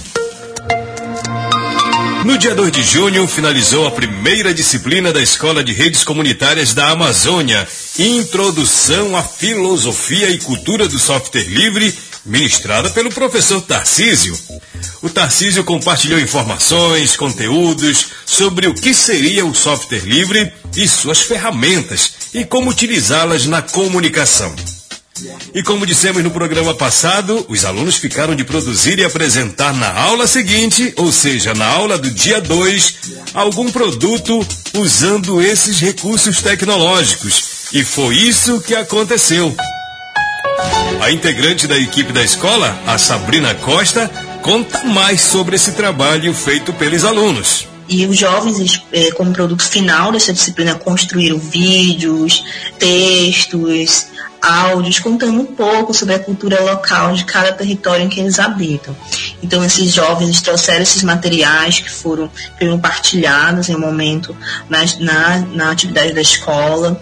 No 2.25 2.37
dia 2.37 2.53
2 2.53 2.73
de 2.73 2.83
junho, 2.83 3.29
finalizou 3.29 3.87
a 3.87 3.93
primeira 3.93 4.53
disciplina 4.53 5.13
da 5.13 5.23
Escola 5.23 5.63
de 5.63 5.73
Redes 5.73 6.03
Comunitárias 6.03 6.75
da 6.75 6.91
Amazônia, 6.91 7.65
Introdução 7.99 9.17
à 9.17 9.23
Filosofia 9.23 10.29
e 10.29 10.37
Cultura 10.39 10.87
do 10.87 10.99
Software 10.99 11.49
Livre, 11.49 11.95
ministrada 12.27 12.91
pelo 12.91 13.11
professor 13.11 13.63
Tarcísio. 13.63 14.39
O 15.01 15.09
Tarcísio 15.09 15.65
compartilhou 15.65 16.21
informações, 16.21 17.17
conteúdos 17.17 18.09
sobre 18.27 18.69
o 18.69 18.75
que 18.75 18.93
seria 18.93 19.47
o 19.47 19.55
software 19.55 20.05
livre 20.05 20.53
e 20.77 20.87
suas 20.87 21.23
ferramentas 21.23 22.13
e 22.35 22.45
como 22.45 22.69
utilizá-las 22.69 23.47
na 23.47 23.63
comunicação. 23.63 24.55
E 25.55 25.63
como 25.63 25.87
dissemos 25.87 26.23
no 26.23 26.31
programa 26.31 26.75
passado, 26.75 27.47
os 27.49 27.65
alunos 27.65 27.97
ficaram 27.97 28.35
de 28.35 28.45
produzir 28.45 28.99
e 28.99 29.05
apresentar 29.05 29.73
na 29.73 29.91
aula 29.91 30.27
seguinte, 30.27 30.93
ou 30.99 31.11
seja, 31.11 31.55
na 31.55 31.65
aula 31.67 31.97
do 31.97 32.11
dia 32.11 32.43
2, 32.43 32.95
algum 33.33 33.73
produto 33.73 34.47
usando 34.75 35.41
esses 35.41 35.81
recursos 35.81 36.43
tecnológicos. 36.43 37.56
E 37.73 37.83
foi 37.83 38.15
isso 38.17 38.61
que 38.61 38.75
aconteceu. 38.75 39.55
A 41.01 41.11
integrante 41.11 41.67
da 41.67 41.77
equipe 41.77 42.13
da 42.13 42.23
escola, 42.23 42.79
a 42.87 42.97
Sabrina 42.97 43.55
Costa, 43.55 44.11
conta 44.43 44.85
mais 44.85 45.21
sobre 45.21 45.57
esse 45.57 45.73
trabalho 45.73 46.33
feito 46.33 46.73
pelos 46.73 47.05
alunos. 47.05 47.67
e 47.89 48.05
os 48.05 48.19
jovens, 48.19 48.83
é, 48.93 49.13
como 49.13 49.33
produto 49.33 49.63
final 49.63 50.11
dessa 50.11 50.33
disciplina, 50.33 50.75
construíram 50.75 51.39
vídeos, 51.39 52.45
textos, 52.81 54.09
áudios 54.43 54.99
contando 54.99 55.41
um 55.41 55.45
pouco 55.45 55.95
sobre 55.95 56.15
a 56.15 56.19
cultura 56.19 56.61
local 56.63 57.15
de 57.15 57.25
cada 57.25 57.53
território 57.53 58.05
em 58.05 58.09
que 58.09 58.19
eles 58.19 58.41
habitam. 58.41 58.97
Então, 59.41 59.65
esses 59.65 59.93
jovens 59.93 60.41
trouxeram 60.41 60.83
esses 60.83 61.05
materiais 61.05 61.79
que 61.79 61.91
foram, 61.91 62.29
foram 62.59 62.79
partilhados 62.79 63.69
em 63.69 63.77
um 63.77 63.81
momento 63.81 64.37
na, 64.69 64.81
na, 64.99 65.39
na 65.39 65.71
atividade 65.71 66.13
da 66.13 66.21
escola 66.21 67.01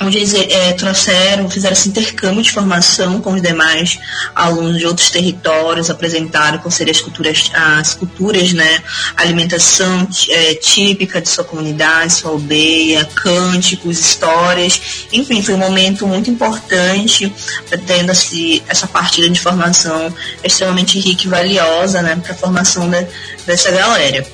onde 0.00 0.18
eles 0.18 0.34
é, 0.34 0.72
trouxeram, 0.72 1.48
fizeram 1.48 1.72
esse 1.72 1.88
intercâmbio 1.88 2.42
de 2.42 2.50
formação 2.50 3.20
com 3.20 3.32
os 3.32 3.42
demais 3.42 3.98
alunos 4.34 4.78
de 4.78 4.86
outros 4.86 5.10
territórios, 5.10 5.88
apresentaram 5.88 6.58
quais 6.58 6.74
seriam 6.74 6.94
as 6.94 7.00
culturas, 7.00 7.50
as 7.54 7.94
culturas, 7.94 8.52
né, 8.52 8.82
alimentação 9.16 10.06
é, 10.28 10.54
típica 10.54 11.20
de 11.20 11.28
sua 11.28 11.44
comunidade, 11.44 12.12
sua 12.12 12.32
aldeia, 12.32 13.04
cânticos, 13.14 13.98
histórias, 13.98 15.06
enfim, 15.12 15.42
foi 15.42 15.54
um 15.54 15.58
momento 15.58 16.06
muito 16.06 16.30
importante, 16.30 17.32
tendo 17.86 18.14
-se 18.14 18.62
essa 18.68 18.86
partilha 18.86 19.30
de 19.30 19.40
formação 19.40 20.12
extremamente 20.42 20.98
rica 20.98 21.24
e 21.24 21.28
valiosa, 21.28 22.02
né, 22.02 22.16
para 22.16 22.32
a 22.32 22.36
formação 22.36 22.88
de, 22.90 23.06
dessa 23.46 23.70
galera. 23.70 24.26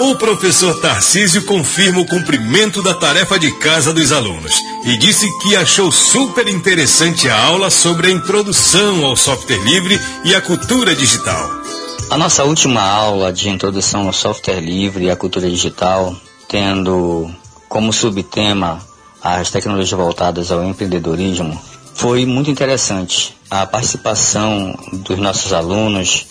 O 0.00 0.16
professor 0.16 0.80
Tarcísio 0.80 1.44
confirma 1.44 2.00
o 2.00 2.06
cumprimento 2.06 2.82
da 2.82 2.94
tarefa 2.94 3.38
de 3.38 3.50
casa 3.52 3.92
dos 3.92 4.12
alunos 4.12 4.52
e 4.84 4.96
disse 4.96 5.26
que 5.38 5.56
achou 5.56 5.90
super 5.90 6.46
interessante 6.48 7.28
a 7.28 7.42
aula 7.42 7.70
sobre 7.70 8.08
a 8.08 8.10
introdução 8.10 9.04
ao 9.04 9.16
software 9.16 9.62
livre 9.64 9.98
e 10.24 10.34
a 10.34 10.40
cultura 10.40 10.94
digital. 10.94 11.50
A 12.10 12.18
nossa 12.18 12.44
última 12.44 12.82
aula 12.82 13.32
de 13.32 13.48
introdução 13.48 14.06
ao 14.06 14.12
software 14.12 14.60
livre 14.60 15.06
e 15.06 15.10
à 15.10 15.16
cultura 15.16 15.48
digital, 15.48 16.14
tendo 16.48 17.30
como 17.68 17.92
subtema 17.92 18.80
as 19.22 19.50
tecnologias 19.50 19.98
voltadas 19.98 20.52
ao 20.52 20.62
empreendedorismo, 20.62 21.58
foi 21.94 22.26
muito 22.26 22.50
interessante. 22.50 23.34
A 23.50 23.66
participação 23.66 24.78
dos 24.92 25.18
nossos 25.18 25.52
alunos 25.52 26.26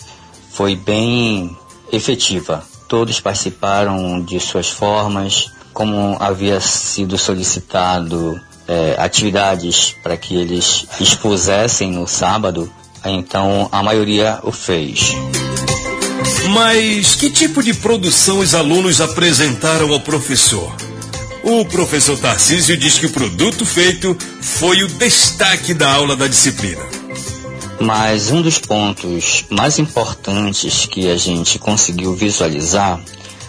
foi 0.52 0.76
bem 0.76 1.56
efetiva 1.94 2.64
todos 2.88 3.20
participaram 3.20 4.20
de 4.20 4.38
suas 4.38 4.70
formas, 4.70 5.50
como 5.72 6.16
havia 6.20 6.60
sido 6.60 7.18
solicitado 7.18 8.40
é, 8.68 8.94
atividades 8.98 9.94
para 10.02 10.16
que 10.16 10.36
eles 10.36 10.86
expusessem 11.00 11.92
no 11.92 12.06
sábado, 12.06 12.72
então 13.04 13.68
a 13.72 13.82
maioria 13.82 14.38
o 14.42 14.52
fez. 14.52 15.12
Mas 16.50 17.14
que 17.14 17.30
tipo 17.30 17.62
de 17.62 17.74
produção 17.74 18.38
os 18.38 18.54
alunos 18.54 19.00
apresentaram 19.00 19.92
ao 19.92 20.00
professor? 20.00 20.72
O 21.42 21.64
professor 21.64 22.16
Tarcísio 22.18 22.76
diz 22.76 22.98
que 22.98 23.06
o 23.06 23.10
produto 23.10 23.66
feito 23.66 24.16
foi 24.40 24.82
o 24.82 24.88
destaque 24.88 25.74
da 25.74 25.92
aula 25.92 26.16
da 26.16 26.26
disciplina. 26.26 27.03
Mas 27.80 28.30
um 28.30 28.40
dos 28.40 28.58
pontos 28.58 29.44
mais 29.50 29.78
importantes 29.78 30.86
que 30.86 31.10
a 31.10 31.16
gente 31.16 31.58
conseguiu 31.58 32.14
visualizar, 32.14 33.00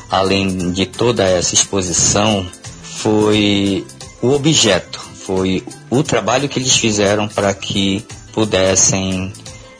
além 0.09 0.71
de 0.71 0.85
toda 0.85 1.23
essa 1.23 1.53
exposição, 1.53 2.45
foi 2.81 3.85
o 4.21 4.31
objeto, 4.31 4.99
foi 4.99 5.63
o 5.89 6.03
trabalho 6.03 6.49
que 6.49 6.59
eles 6.59 6.75
fizeram 6.75 7.27
para 7.27 7.53
que 7.53 8.03
pudessem 8.33 9.31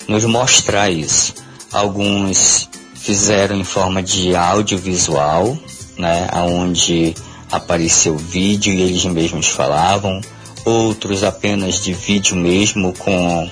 nos 0.08 0.24
mostrar 0.26 0.90
isso. 0.90 1.34
Alguns 1.72 2.70
fizeram 2.96 3.56
em 3.56 3.64
forma 3.64 4.02
de 4.02 4.36
audiovisual, 4.36 5.58
né, 5.98 6.28
onde 6.34 7.14
apareceu 7.52 8.18
vídeo 8.18 8.74
e 8.74 8.82
eles 8.82 9.06
mesmos 9.06 9.48
falavam, 9.48 10.22
outros 10.64 11.24
apenas 11.24 11.82
de 11.82 11.94
vídeo 11.94 12.36
mesmo 12.36 12.94
com 12.94 13.50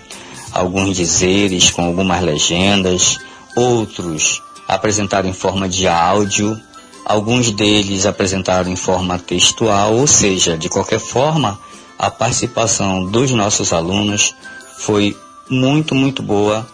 alguns 0.53 0.95
dizeres 0.95 1.71
com 1.71 1.83
algumas 1.83 2.21
legendas, 2.21 3.17
outros 3.55 4.41
apresentaram 4.67 5.29
em 5.29 5.33
forma 5.33 5.67
de 5.67 5.87
áudio, 5.87 6.59
alguns 7.05 7.51
deles 7.51 8.05
apresentaram 8.05 8.71
em 8.71 8.75
forma 8.75 9.19
textual, 9.19 9.95
ou 9.95 10.07
seja, 10.07 10.57
de 10.57 10.69
qualquer 10.69 10.99
forma, 10.99 11.59
a 11.97 12.09
participação 12.09 13.05
dos 13.05 13.31
nossos 13.31 13.73
alunos 13.73 14.33
foi 14.77 15.15
muito, 15.49 15.95
muito 15.95 16.21
boa, 16.21 16.67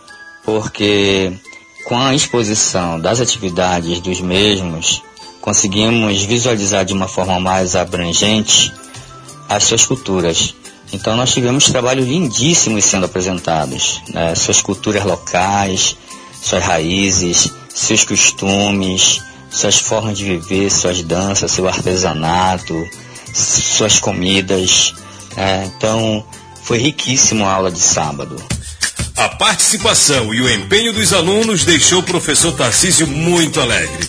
porque 0.44 1.34
com 1.86 1.98
a 1.98 2.14
exposição 2.14 3.00
das 3.00 3.20
atividades 3.20 4.00
dos 4.00 4.22
mesmos, 4.22 5.02
conseguimos 5.42 6.22
visualizar 6.24 6.86
de 6.86 6.94
uma 6.94 7.08
forma 7.08 7.40
mais 7.40 7.76
abrangente 7.76 8.72
as 9.48 9.64
suas 9.64 9.86
culturas. 9.86 10.54
Então 10.92 11.16
nós 11.16 11.32
tivemos 11.32 11.66
trabalhos 11.66 12.08
lindíssimos 12.08 12.86
sendo 12.86 13.06
apresentados, 13.06 14.02
né? 14.10 14.34
suas 14.36 14.62
culturas 14.62 15.04
locais, 15.04 15.96
suas 16.42 16.64
raízes, 16.64 17.52
seus 17.74 18.04
costumes, 18.04 19.22
suas 19.52 19.78
formas 19.78 20.18
de 20.18 20.26
viver, 20.26 20.72
suas 20.72 21.02
danças, 21.04 21.52
seu 21.52 21.68
artesanato, 21.68 22.88
suas 23.34 24.00
comidas. 24.00 24.94
Né? 25.36 25.72
Então 25.76 26.26
foi 26.64 26.80
riquíssimo 26.80 27.46
a 27.46 27.54
aula 27.54 27.72
de 27.72 27.80
sábado. 27.80 28.36
A 29.16 29.28
participação 29.28 30.34
e 30.34 30.42
o 30.42 30.50
empenho 30.50 30.94
dos 30.94 31.14
alunos 31.14 31.66
deixou 31.66 32.00
o 32.00 32.04
professor 32.04 32.54
Tarcísio 32.54 33.06
muito 33.06 33.60
alegre. 33.60 34.08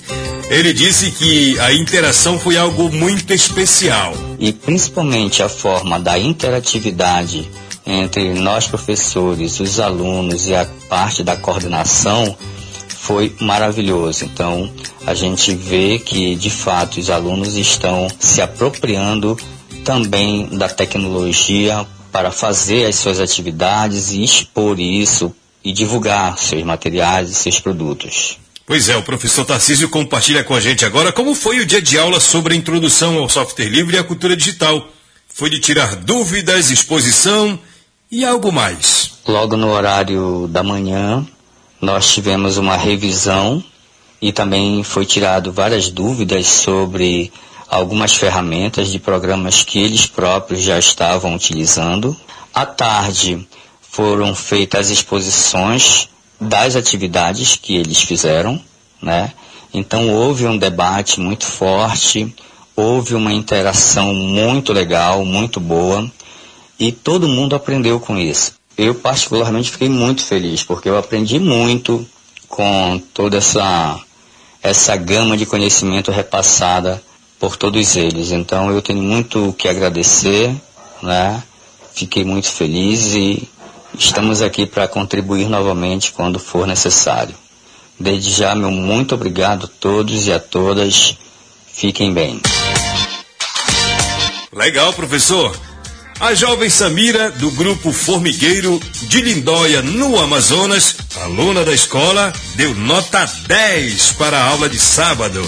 Ele 0.48 0.72
disse 0.72 1.10
que 1.10 1.58
a 1.58 1.72
interação 1.72 2.38
foi 2.38 2.56
algo 2.56 2.90
muito 2.90 3.32
especial. 3.32 4.14
E 4.40 4.54
principalmente 4.54 5.42
a 5.42 5.50
forma 5.50 6.00
da 6.00 6.18
interatividade 6.18 7.46
entre 7.86 8.32
nós 8.32 8.66
professores, 8.66 9.60
os 9.60 9.78
alunos 9.78 10.46
e 10.46 10.54
a 10.54 10.66
parte 10.88 11.22
da 11.22 11.36
coordenação 11.36 12.34
foi 12.88 13.34
maravilhoso. 13.38 14.24
Então, 14.24 14.72
a 15.06 15.12
gente 15.12 15.54
vê 15.54 15.98
que 15.98 16.34
de 16.36 16.48
fato 16.48 16.98
os 16.98 17.10
alunos 17.10 17.54
estão 17.56 18.08
se 18.18 18.40
apropriando 18.40 19.36
também 19.84 20.46
da 20.46 20.70
tecnologia 20.70 21.86
para 22.10 22.30
fazer 22.30 22.86
as 22.86 22.96
suas 22.96 23.20
atividades 23.20 24.10
e 24.10 24.24
expor 24.24 24.80
isso 24.80 25.34
e 25.62 25.70
divulgar 25.70 26.38
seus 26.38 26.62
materiais 26.62 27.28
e 27.28 27.34
seus 27.34 27.60
produtos. 27.60 28.38
Pois 28.70 28.88
é, 28.88 28.96
o 28.96 29.02
professor 29.02 29.44
Tarcísio 29.44 29.88
compartilha 29.88 30.44
com 30.44 30.54
a 30.54 30.60
gente 30.60 30.84
agora 30.84 31.10
como 31.10 31.34
foi 31.34 31.58
o 31.58 31.66
dia 31.66 31.82
de 31.82 31.98
aula 31.98 32.20
sobre 32.20 32.54
a 32.54 32.56
introdução 32.56 33.18
ao 33.18 33.28
software 33.28 33.68
livre 33.68 33.96
e 33.96 33.98
à 33.98 34.04
cultura 34.04 34.36
digital. 34.36 34.86
Foi 35.26 35.50
de 35.50 35.58
tirar 35.58 35.96
dúvidas, 35.96 36.70
exposição 36.70 37.58
e 38.08 38.24
algo 38.24 38.52
mais. 38.52 39.10
Logo 39.26 39.56
no 39.56 39.72
horário 39.72 40.46
da 40.46 40.62
manhã, 40.62 41.26
nós 41.80 42.14
tivemos 42.14 42.58
uma 42.58 42.76
revisão 42.76 43.60
e 44.22 44.32
também 44.32 44.84
foi 44.84 45.04
tirado 45.04 45.50
várias 45.50 45.90
dúvidas 45.90 46.46
sobre 46.46 47.32
algumas 47.68 48.14
ferramentas 48.14 48.92
de 48.92 49.00
programas 49.00 49.64
que 49.64 49.80
eles 49.80 50.06
próprios 50.06 50.62
já 50.62 50.78
estavam 50.78 51.34
utilizando. 51.34 52.16
À 52.54 52.64
tarde 52.64 53.44
foram 53.82 54.32
feitas 54.32 54.90
exposições 54.90 56.08
das 56.40 56.74
atividades 56.74 57.56
que 57.56 57.76
eles 57.76 58.00
fizeram, 58.00 58.60
né? 59.02 59.32
Então 59.72 60.08
houve 60.10 60.46
um 60.46 60.56
debate 60.56 61.20
muito 61.20 61.44
forte, 61.44 62.34
houve 62.74 63.14
uma 63.14 63.32
interação 63.32 64.14
muito 64.14 64.72
legal, 64.72 65.24
muito 65.24 65.60
boa, 65.60 66.10
e 66.78 66.90
todo 66.90 67.28
mundo 67.28 67.54
aprendeu 67.54 68.00
com 68.00 68.16
isso. 68.16 68.54
Eu 68.76 68.94
particularmente 68.94 69.70
fiquei 69.70 69.88
muito 69.88 70.24
feliz 70.24 70.62
porque 70.62 70.88
eu 70.88 70.96
aprendi 70.96 71.38
muito 71.38 72.06
com 72.48 73.00
toda 73.12 73.36
essa 73.36 74.00
essa 74.62 74.94
gama 74.96 75.36
de 75.36 75.46
conhecimento 75.46 76.10
repassada 76.10 77.02
por 77.38 77.56
todos 77.56 77.96
eles. 77.96 78.30
Então 78.30 78.70
eu 78.70 78.82
tenho 78.82 79.02
muito 79.02 79.54
que 79.56 79.68
agradecer, 79.68 80.54
né? 81.02 81.42
Fiquei 81.94 82.24
muito 82.24 82.48
feliz 82.48 83.14
e 83.14 83.48
Estamos 83.98 84.40
aqui 84.42 84.66
para 84.66 84.88
contribuir 84.88 85.48
novamente 85.48 86.12
quando 86.12 86.38
for 86.38 86.66
necessário. 86.66 87.34
Desde 87.98 88.30
já, 88.30 88.54
meu 88.54 88.70
muito 88.70 89.14
obrigado 89.14 89.66
a 89.66 89.68
todos 89.80 90.26
e 90.26 90.32
a 90.32 90.38
todas. 90.38 91.16
Fiquem 91.72 92.12
bem. 92.12 92.40
Legal, 94.52 94.92
professor. 94.92 95.54
A 96.18 96.34
jovem 96.34 96.68
Samira, 96.68 97.30
do 97.30 97.50
grupo 97.52 97.92
Formigueiro 97.92 98.80
de 99.02 99.22
Lindóia, 99.22 99.80
no 99.80 100.20
Amazonas, 100.20 100.96
aluna 101.22 101.64
da 101.64 101.72
escola, 101.72 102.32
deu 102.56 102.74
nota 102.74 103.24
10 103.46 104.12
para 104.12 104.38
a 104.38 104.48
aula 104.48 104.68
de 104.68 104.78
sábado. 104.78 105.42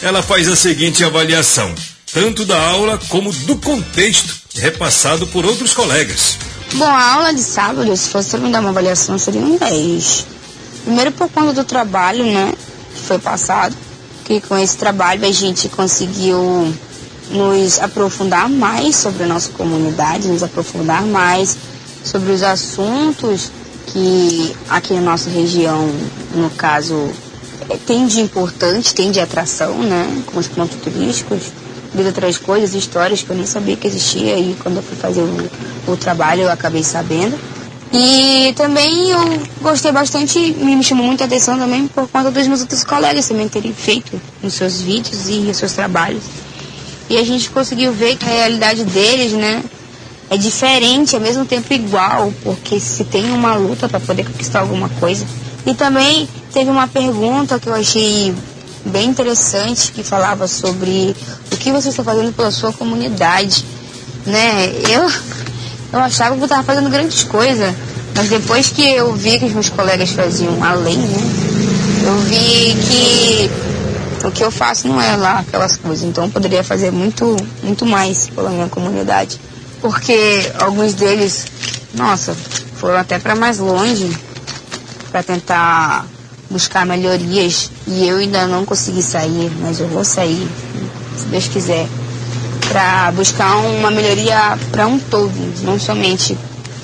Ela 0.00 0.22
faz 0.22 0.48
a 0.48 0.54
seguinte 0.54 1.02
avaliação, 1.04 1.74
tanto 2.12 2.44
da 2.44 2.60
aula 2.68 3.00
como 3.08 3.32
do 3.32 3.56
contexto 3.56 4.32
repassado 4.54 5.26
por 5.26 5.44
outros 5.44 5.72
colegas. 5.72 6.38
Bom, 6.74 6.84
a 6.84 7.14
aula 7.14 7.32
de 7.32 7.42
sábado, 7.42 7.96
se 7.96 8.08
fosse 8.08 8.36
me 8.38 8.50
dar 8.50 8.60
uma 8.60 8.70
avaliação, 8.70 9.18
seria 9.18 9.40
um 9.40 9.56
10. 9.56 10.26
Primeiro 10.84 11.12
por 11.12 11.28
conta 11.30 11.52
do 11.52 11.64
trabalho, 11.64 12.24
né? 12.24 12.52
que 12.94 13.02
foi 13.02 13.18
passado, 13.18 13.74
que 14.24 14.40
com 14.40 14.56
esse 14.58 14.76
trabalho 14.76 15.24
a 15.24 15.32
gente 15.32 15.68
conseguiu 15.68 16.74
nos 17.30 17.80
aprofundar 17.80 18.48
mais 18.48 18.96
sobre 18.96 19.24
a 19.24 19.26
nossa 19.26 19.50
comunidade, 19.50 20.28
nos 20.28 20.42
aprofundar 20.42 21.02
mais 21.02 21.56
sobre 22.04 22.32
os 22.32 22.42
assuntos 22.42 23.50
que 23.86 24.54
aqui 24.68 24.94
na 24.94 25.00
nossa 25.00 25.30
região, 25.30 25.88
no 26.34 26.50
caso, 26.50 27.10
tem 27.86 28.06
de 28.06 28.20
importante, 28.20 28.94
tem 28.94 29.10
de 29.10 29.20
atração, 29.20 29.78
né? 29.78 30.22
Com 30.26 30.38
os 30.38 30.48
pontos 30.48 30.76
turísticos, 30.82 31.52
de 32.02 32.08
outras 32.08 32.38
coisas, 32.38 32.74
histórias 32.74 33.22
que 33.22 33.30
eu 33.30 33.36
nem 33.36 33.46
sabia 33.46 33.76
que 33.76 33.86
existia 33.86 34.38
e 34.38 34.56
quando 34.62 34.76
eu 34.76 34.82
fui 34.82 34.96
fazer 34.96 35.20
o, 35.22 35.92
o 35.92 35.96
trabalho 35.96 36.42
eu 36.42 36.50
acabei 36.50 36.82
sabendo. 36.82 37.38
E 37.92 38.52
também 38.56 39.10
eu 39.10 39.42
gostei 39.60 39.92
bastante, 39.92 40.38
me 40.38 40.82
chamou 40.82 41.06
muita 41.06 41.24
atenção 41.24 41.58
também 41.58 41.86
por 41.86 42.08
conta 42.08 42.30
dos 42.30 42.46
meus 42.46 42.60
outros 42.60 42.82
colegas 42.84 43.28
também 43.28 43.48
terem 43.48 43.72
feito 43.72 44.20
nos 44.42 44.54
seus 44.54 44.80
vídeos 44.80 45.28
e 45.28 45.36
nos 45.36 45.56
seus 45.56 45.72
trabalhos. 45.72 46.22
E 47.08 47.16
a 47.16 47.24
gente 47.24 47.48
conseguiu 47.50 47.92
ver 47.92 48.16
que 48.16 48.24
a 48.24 48.28
realidade 48.28 48.84
deles, 48.84 49.32
né, 49.32 49.62
é 50.28 50.36
diferente, 50.36 51.14
ao 51.14 51.22
mesmo 51.22 51.44
tempo 51.44 51.72
igual, 51.72 52.32
porque 52.42 52.80
se 52.80 53.04
tem 53.04 53.30
uma 53.30 53.54
luta 53.54 53.88
para 53.88 54.00
poder 54.00 54.24
conquistar 54.24 54.60
alguma 54.60 54.88
coisa. 54.88 55.24
E 55.64 55.72
também 55.72 56.28
teve 56.52 56.68
uma 56.70 56.88
pergunta 56.88 57.60
que 57.60 57.68
eu 57.68 57.74
achei 57.74 58.34
bem 58.86 59.08
interessante 59.08 59.92
que 59.92 60.02
falava 60.02 60.46
sobre 60.46 61.14
o 61.52 61.56
que 61.56 61.70
você 61.70 61.88
está 61.88 62.02
fazendo 62.04 62.32
pela 62.32 62.50
sua 62.50 62.72
comunidade, 62.72 63.64
né? 64.24 64.72
Eu 64.88 65.10
eu 65.92 66.00
achava 66.00 66.34
que 66.34 66.40
eu 66.40 66.46
estava 66.46 66.62
fazendo 66.62 66.90
grandes 66.90 67.22
coisas, 67.24 67.74
mas 68.14 68.28
depois 68.28 68.70
que 68.70 68.82
eu 68.82 69.14
vi 69.14 69.38
que 69.38 69.46
os 69.46 69.52
meus 69.52 69.68
colegas 69.68 70.10
faziam 70.10 70.62
além, 70.62 70.98
né? 70.98 71.18
Eu 72.04 72.18
vi 72.18 72.74
que 72.86 73.50
o 74.26 74.30
que 74.30 74.42
eu 74.42 74.50
faço 74.50 74.88
não 74.88 75.00
é 75.00 75.16
lá 75.16 75.38
aquelas 75.40 75.76
coisas, 75.76 76.04
então 76.04 76.24
eu 76.24 76.30
poderia 76.30 76.64
fazer 76.64 76.90
muito 76.90 77.36
muito 77.62 77.86
mais 77.86 78.28
pela 78.28 78.50
minha 78.50 78.68
comunidade, 78.68 79.40
porque 79.80 80.50
alguns 80.58 80.94
deles, 80.94 81.46
nossa, 81.94 82.36
foram 82.76 82.98
até 82.98 83.18
para 83.18 83.34
mais 83.34 83.58
longe 83.58 84.16
para 85.10 85.22
tentar 85.22 86.06
buscar 86.50 86.86
melhorias 86.86 87.70
e 87.86 88.06
eu 88.06 88.18
ainda 88.18 88.46
não 88.46 88.64
consegui 88.64 89.02
sair, 89.02 89.50
mas 89.60 89.80
eu 89.80 89.88
vou 89.88 90.04
sair, 90.04 90.46
se 91.16 91.24
Deus 91.26 91.48
quiser, 91.48 91.86
para 92.68 93.12
buscar 93.12 93.56
uma 93.56 93.90
melhoria 93.90 94.58
para 94.70 94.86
um 94.86 94.98
todo, 94.98 95.32
não 95.62 95.78
somente 95.78 96.36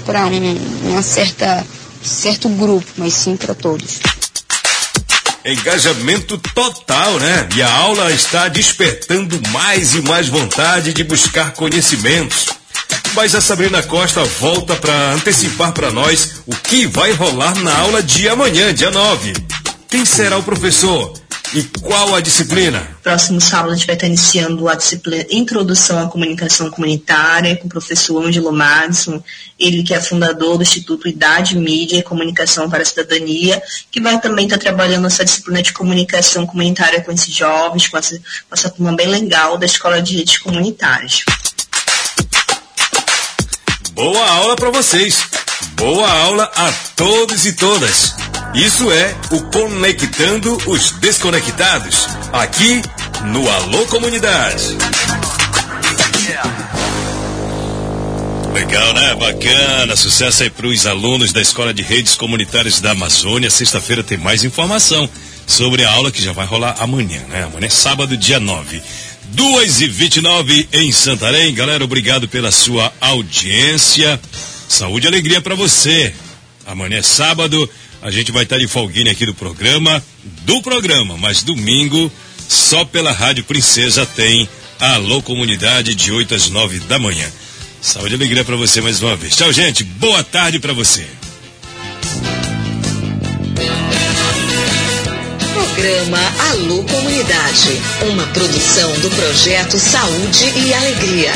para 0.04 0.26
um 0.26 0.90
uma 0.90 1.02
certa 1.02 1.64
certo 2.02 2.48
grupo, 2.48 2.86
mas 2.96 3.14
sim 3.14 3.36
para 3.36 3.54
todos. 3.54 4.00
Engajamento 5.44 6.38
total, 6.38 7.18
né? 7.18 7.48
E 7.56 7.62
a 7.62 7.72
aula 7.72 8.12
está 8.12 8.48
despertando 8.48 9.40
mais 9.48 9.94
e 9.94 10.02
mais 10.02 10.28
vontade 10.28 10.92
de 10.92 11.02
buscar 11.02 11.52
conhecimentos. 11.52 12.46
Mas 13.14 13.34
a 13.34 13.42
Sabrina 13.42 13.82
Costa 13.82 14.24
volta 14.24 14.74
para 14.74 15.12
antecipar 15.12 15.72
para 15.72 15.90
nós 15.90 16.40
o 16.46 16.56
que 16.56 16.86
vai 16.86 17.12
rolar 17.12 17.54
na 17.56 17.76
aula 17.78 18.02
de 18.02 18.26
amanhã, 18.26 18.72
dia 18.72 18.90
9. 18.90 19.34
Quem 19.88 20.04
será 20.04 20.38
o 20.38 20.42
professor? 20.42 21.12
E 21.54 21.62
qual 21.82 22.14
a 22.14 22.20
disciplina? 22.22 22.80
Próximo 23.02 23.38
sábado 23.38 23.72
a 23.72 23.74
gente 23.74 23.86
vai 23.86 23.94
estar 23.94 24.06
iniciando 24.06 24.66
a 24.66 24.74
disciplina 24.74 25.26
Introdução 25.30 25.98
à 25.98 26.08
Comunicação 26.08 26.70
Comunitária 26.70 27.54
com 27.56 27.66
o 27.66 27.70
professor 27.70 28.24
Angelo 28.24 28.50
Madison, 28.50 29.22
ele 29.60 29.82
que 29.82 29.92
é 29.92 30.00
fundador 30.00 30.56
do 30.56 30.62
Instituto 30.62 31.06
Idade, 31.06 31.54
Mídia 31.54 31.98
e 31.98 32.02
Comunicação 32.02 32.70
para 32.70 32.80
a 32.80 32.86
Cidadania, 32.86 33.62
que 33.90 34.00
vai 34.00 34.18
também 34.18 34.46
estar 34.46 34.56
trabalhando 34.56 35.06
essa 35.06 35.22
disciplina 35.22 35.62
de 35.62 35.74
comunicação 35.74 36.46
comunitária 36.46 37.02
com 37.02 37.12
esses 37.12 37.34
jovens, 37.34 37.86
com 37.86 37.98
essa, 37.98 38.16
com 38.16 38.54
essa 38.54 38.70
turma 38.70 38.96
bem 38.96 39.08
legal 39.08 39.58
da 39.58 39.66
Escola 39.66 40.00
de 40.00 40.16
Redes 40.16 40.38
Comunitárias. 40.38 41.22
Boa 44.02 44.28
aula 44.30 44.56
para 44.56 44.68
vocês! 44.70 45.28
Boa 45.76 46.10
aula 46.10 46.50
a 46.56 46.72
todos 46.96 47.46
e 47.46 47.52
todas! 47.52 48.16
Isso 48.52 48.90
é 48.90 49.14
o 49.30 49.40
Conectando 49.42 50.58
os 50.66 50.90
Desconectados, 50.90 52.08
aqui 52.32 52.82
no 53.26 53.48
Alô 53.48 53.86
Comunidade. 53.86 54.76
Legal, 58.52 58.92
né? 58.92 59.14
Bacana. 59.14 59.94
Sucesso 59.94 60.42
aí 60.42 60.50
para 60.50 60.66
os 60.66 60.84
alunos 60.84 61.32
da 61.32 61.40
Escola 61.40 61.72
de 61.72 61.82
Redes 61.82 62.16
Comunitárias 62.16 62.80
da 62.80 62.90
Amazônia. 62.90 63.50
Sexta-feira 63.50 64.02
tem 64.02 64.18
mais 64.18 64.42
informação 64.42 65.08
sobre 65.46 65.84
a 65.84 65.92
aula 65.92 66.10
que 66.10 66.20
já 66.20 66.32
vai 66.32 66.44
rolar 66.44 66.74
amanhã, 66.80 67.20
né? 67.28 67.44
Amanhã 67.44 67.68
é 67.68 67.70
sábado, 67.70 68.16
dia 68.16 68.40
9. 68.40 68.82
2 69.34 69.80
e 69.80 69.88
29 69.88 70.68
em 70.72 70.92
Santarém. 70.92 71.54
Galera, 71.54 71.84
obrigado 71.84 72.28
pela 72.28 72.50
sua 72.50 72.92
audiência. 73.00 74.20
Saúde 74.68 75.06
e 75.06 75.08
alegria 75.08 75.40
para 75.40 75.54
você. 75.54 76.14
Amanhã 76.66 76.98
é 76.98 77.02
sábado. 77.02 77.68
A 78.02 78.10
gente 78.10 78.30
vai 78.30 78.42
estar 78.42 78.58
de 78.58 78.68
folguinha 78.68 79.12
aqui 79.12 79.24
do 79.24 79.34
programa, 79.34 80.04
do 80.42 80.60
programa, 80.60 81.16
mas 81.16 81.42
domingo, 81.42 82.12
só 82.48 82.84
pela 82.84 83.12
Rádio 83.12 83.44
Princesa 83.44 84.04
tem 84.04 84.48
Alô 84.78 85.22
Comunidade 85.22 85.94
de 85.94 86.12
8 86.12 86.34
às 86.34 86.50
9 86.50 86.80
da 86.80 86.98
manhã. 86.98 87.30
Saúde 87.80 88.14
e 88.14 88.16
alegria 88.16 88.44
para 88.44 88.56
você 88.56 88.80
mais 88.80 89.02
uma 89.02 89.16
vez. 89.16 89.34
Tchau, 89.36 89.52
gente. 89.52 89.82
Boa 89.82 90.22
tarde 90.22 90.58
para 90.58 90.72
você. 90.72 91.06
Programa 95.82 96.18
Alô 96.52 96.84
Comunidade, 96.84 97.82
uma 98.08 98.24
produção 98.28 98.92
do 99.00 99.10
projeto 99.16 99.76
Saúde 99.80 100.44
e 100.64 100.72
Alegria. 100.72 101.32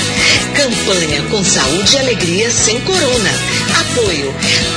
Campanha 0.54 1.22
com 1.28 1.42
Saúde 1.42 1.96
e 1.96 1.98
Alegria 1.98 2.48
sem 2.48 2.80
Corona. 2.82 3.30
Apoio 3.80 4.32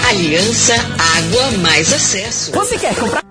Aliança 0.09 0.73
Água 1.17 1.51
Mais 1.59 1.93
Acesso. 1.93 2.51
Você 2.51 2.79
quer 2.79 2.95
comprar? 2.95 3.28